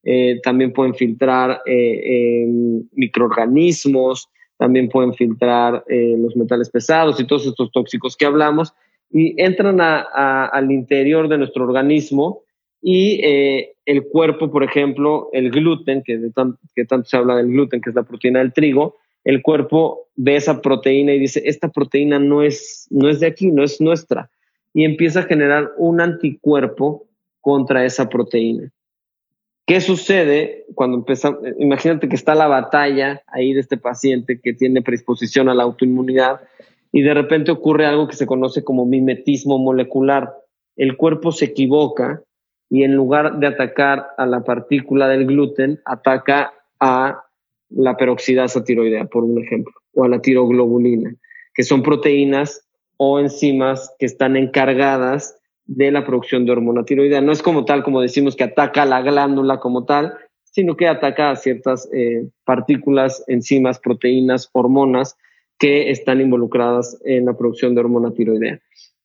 [0.04, 2.46] Eh, también pueden filtrar eh,
[2.92, 8.72] microorganismos, también pueden filtrar los metales pesados y todos estos tóxicos que hablamos
[9.10, 12.42] y entran al interior de nuestro organismo
[12.82, 16.18] y el cuerpo, por ejemplo, el gluten, que
[16.84, 18.96] tanto se habla del gluten, que es la proteína del trigo,
[19.28, 23.52] el cuerpo ve esa proteína y dice, esta proteína no es, no es de aquí,
[23.52, 24.30] no es nuestra.
[24.72, 27.06] Y empieza a generar un anticuerpo
[27.42, 28.72] contra esa proteína.
[29.66, 31.42] ¿Qué sucede cuando empezamos?
[31.58, 36.40] Imagínate que está la batalla ahí de este paciente que tiene predisposición a la autoinmunidad
[36.90, 40.32] y de repente ocurre algo que se conoce como mimetismo molecular.
[40.74, 42.22] El cuerpo se equivoca
[42.70, 47.27] y en lugar de atacar a la partícula del gluten, ataca a
[47.70, 51.14] la peroxidasa tiroidea, por un ejemplo, o a la tiroglobulina,
[51.54, 52.66] que son proteínas
[52.96, 57.20] o enzimas que están encargadas de la producción de hormona tiroidea.
[57.20, 60.14] No es como tal, como decimos, que ataca a la glándula como tal,
[60.44, 65.16] sino que ataca a ciertas eh, partículas, enzimas, proteínas, hormonas
[65.58, 68.60] que están involucradas en la producción de hormona tiroidea.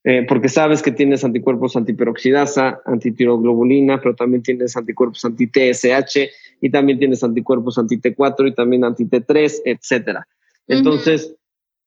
[0.06, 6.28] Eh, porque sabes que tienes anticuerpos antiperoxidasa, antitiroglobulina, pero también tienes anticuerpos anti-TSH
[6.60, 10.28] y también tienes anticuerpos anti-T4 y también anti-T3, etcétera.
[10.68, 11.34] Entonces,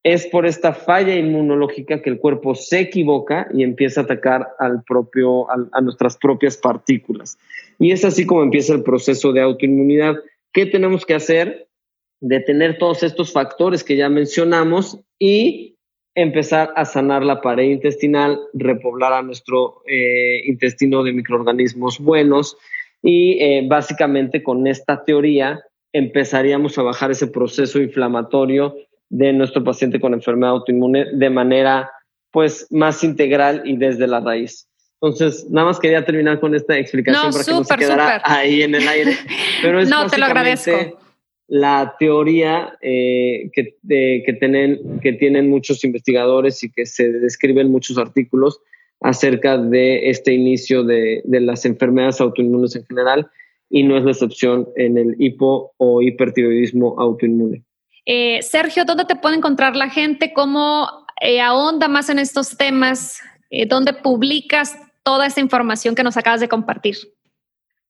[0.04, 4.84] es por esta falla inmunológica que el cuerpo se equivoca y empieza a atacar al
[4.84, 7.38] propio, a nuestras propias partículas.
[7.78, 10.16] Y es así como empieza el proceso de autoinmunidad.
[10.54, 11.68] ¿Qué tenemos que hacer?
[12.20, 15.77] Detener todos estos factores que ya mencionamos y
[16.18, 22.58] empezar a sanar la pared intestinal, repoblar a nuestro eh, intestino de microorganismos buenos
[23.04, 25.62] y eh, básicamente con esta teoría
[25.94, 28.76] empezaríamos a bajar ese proceso inflamatorio
[29.10, 31.92] de nuestro paciente con enfermedad autoinmune de manera
[32.32, 34.68] pues más integral y desde la raíz.
[35.00, 38.74] Entonces, nada más quería terminar con esta explicación para que no se quedara ahí en
[38.74, 39.16] el aire.
[39.62, 40.98] Pero es no, te lo agradezco
[41.48, 47.98] la teoría eh, que, que, tienen, que tienen muchos investigadores y que se describen muchos
[47.98, 48.60] artículos
[49.00, 53.30] acerca de este inicio de, de, las enfermedades autoinmunes en general
[53.70, 57.64] y no es la excepción en el hipo o hipertiroidismo autoinmune.
[58.06, 60.34] Eh, Sergio, ¿dónde te puede encontrar la gente?
[60.34, 60.88] ¿Cómo
[61.22, 63.20] eh, ahonda más en estos temas?
[63.68, 66.98] ¿Dónde publicas toda esta información que nos acabas de compartir?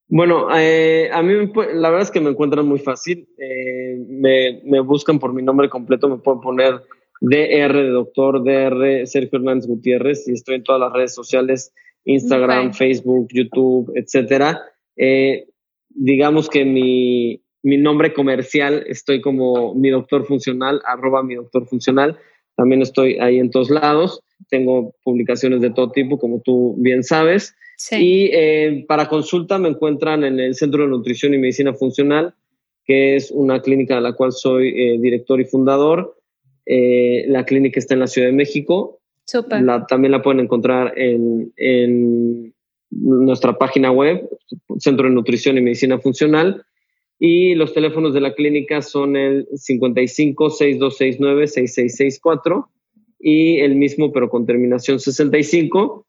[0.09, 1.33] Bueno, eh, a mí
[1.73, 3.27] la verdad es que me encuentran muy fácil.
[3.37, 6.81] Eh, me, buscan por mi nombre completo, me pueden poner
[7.19, 11.73] DR de doctor, DR Sergio Hernández Gutiérrez y estoy en todas las redes sociales,
[12.05, 14.61] Instagram, Facebook, YouTube, etcétera.
[14.95, 15.47] Eh,
[15.89, 22.17] digamos que mi, mi nombre comercial estoy como mi doctor funcional, arroba mi doctor funcional.
[22.57, 24.21] También estoy ahí en todos lados.
[24.49, 27.55] Tengo publicaciones de todo tipo, como tú bien sabes.
[27.91, 32.33] Y eh, para consulta me encuentran en el Centro de Nutrición y Medicina Funcional,
[32.83, 36.17] que es una clínica de la cual soy eh, director y fundador.
[36.65, 38.99] Eh, la clínica está en la Ciudad de México.
[39.61, 42.53] La, también la pueden encontrar en, en
[42.89, 44.27] nuestra página web,
[44.79, 46.65] Centro de Nutrición y Medicina Funcional.
[47.19, 52.69] Y los teléfonos de la clínica son el 55 6269 6664
[53.19, 56.05] y el mismo pero con terminación 65.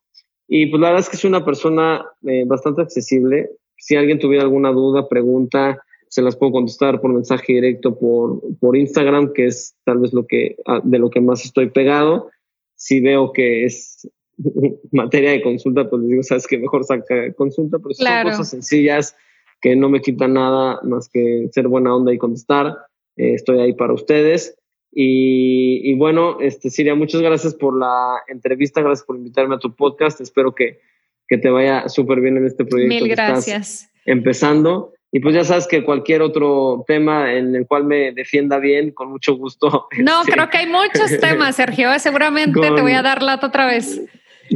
[0.49, 3.51] Y pues la verdad es que es una persona eh, bastante accesible.
[3.77, 8.77] Si alguien tuviera alguna duda, pregunta, se las puedo contestar por mensaje directo por, por
[8.77, 12.31] Instagram, que es tal vez lo que, ah, de lo que más estoy pegado.
[12.75, 14.09] Si veo que es
[14.93, 19.17] materia de consulta, pues les digo, sabes que mejor saca consulta, pero son cosas sencillas
[19.61, 22.77] que no me quitan nada más que ser buena onda y contestar.
[23.17, 24.57] Eh, estoy ahí para ustedes.
[24.91, 30.21] Y, bueno, este, Siria, muchas gracias por la entrevista, gracias por invitarme a tu podcast.
[30.21, 30.81] Espero que,
[31.29, 32.95] que te vaya súper bien en este proyecto.
[32.95, 33.91] Mil gracias.
[34.07, 34.95] empezando.
[35.11, 39.11] Y pues ya sabes que cualquier otro tema en el cual me defienda bien, con
[39.11, 39.89] mucho gusto.
[39.99, 41.99] No, este, creo que hay muchos temas, Sergio.
[41.99, 44.01] Seguramente te voy a dar lata otra vez.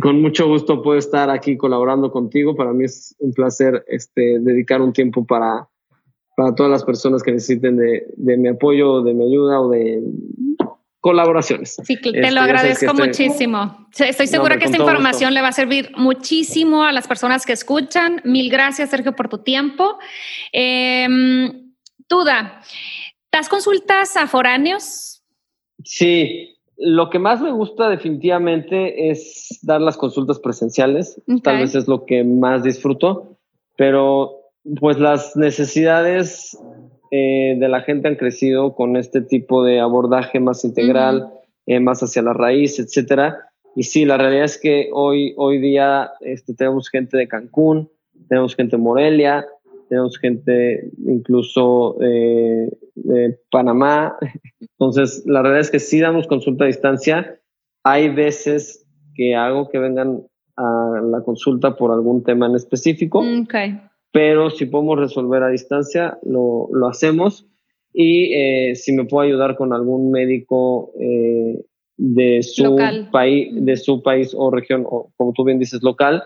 [0.00, 2.54] Con mucho gusto puedo estar aquí colaborando contigo.
[2.54, 5.68] Para mí es un placer este, dedicar un tiempo para,
[6.36, 10.02] para todas las personas que necesiten de, de mi apoyo, de mi ayuda o de
[11.00, 11.76] colaboraciones.
[11.84, 13.88] Sí, te lo este, agradezco muchísimo.
[13.98, 18.22] Estoy segura que esta información le va a servir muchísimo a las personas que escuchan.
[18.24, 19.98] Mil gracias, Sergio, por tu tiempo.
[20.52, 21.08] Eh,
[22.08, 22.60] Duda,
[23.32, 25.24] ¿das consultas a foráneos?
[25.82, 31.20] Sí, lo que más me gusta definitivamente es dar las consultas presenciales.
[31.42, 33.36] Tal vez es lo que más disfruto,
[33.76, 34.40] pero
[34.80, 36.58] pues las necesidades
[37.10, 41.28] eh, de la gente han crecido con este tipo de abordaje más integral,
[41.66, 43.48] eh, más hacia la raíz, etcétera.
[43.74, 47.90] Y sí, la realidad es que hoy, hoy día este, tenemos gente de Cancún,
[48.28, 49.46] tenemos gente de Morelia,
[49.92, 54.16] tenemos gente incluso eh, de Panamá.
[54.60, 57.38] Entonces, la realidad es que sí damos consulta a distancia.
[57.84, 60.22] Hay veces que hago que vengan
[60.56, 63.22] a la consulta por algún tema en específico.
[63.42, 63.78] Okay
[64.12, 67.48] pero si podemos resolver a distancia, lo, lo hacemos.
[67.94, 71.64] Y eh, si me puedo ayudar con algún médico eh,
[71.96, 72.76] de, su
[73.10, 76.22] país, de su país o región, o como tú bien dices, local,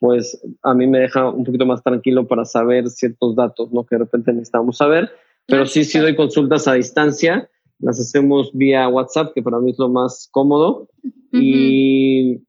[0.00, 3.84] pues a mí me deja un poquito más tranquilo para saber ciertos datos, ¿no?
[3.84, 5.10] Que de repente necesitamos saber.
[5.46, 7.48] Pero sí, sí doy consultas a distancia,
[7.78, 10.88] las hacemos vía WhatsApp, que para mí es lo más cómodo.
[11.32, 12.40] y,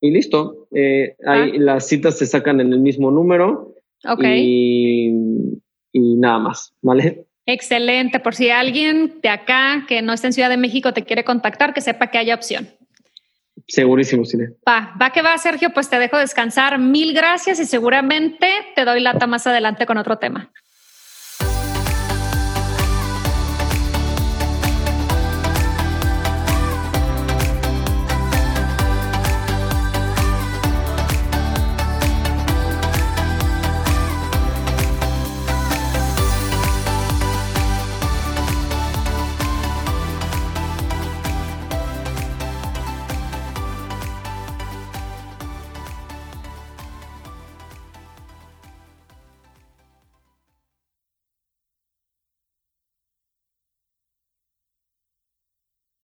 [0.00, 0.68] y, listo.
[0.74, 1.58] Eh, ahí, ah.
[1.58, 3.70] Las citas se sacan en el mismo número
[4.08, 4.24] Ok.
[4.24, 5.10] Y,
[5.92, 7.26] nada más, ¿vale?
[7.46, 8.20] Excelente.
[8.20, 11.74] Por si alguien de acá que no está en Ciudad de México te quiere contactar,
[11.74, 12.68] que sepa que haya opción.
[13.70, 14.48] Segurísimo, Cine.
[14.68, 16.78] Va, va que va, Sergio, pues te dejo descansar.
[16.80, 20.50] Mil gracias y seguramente te doy lata más adelante con otro tema.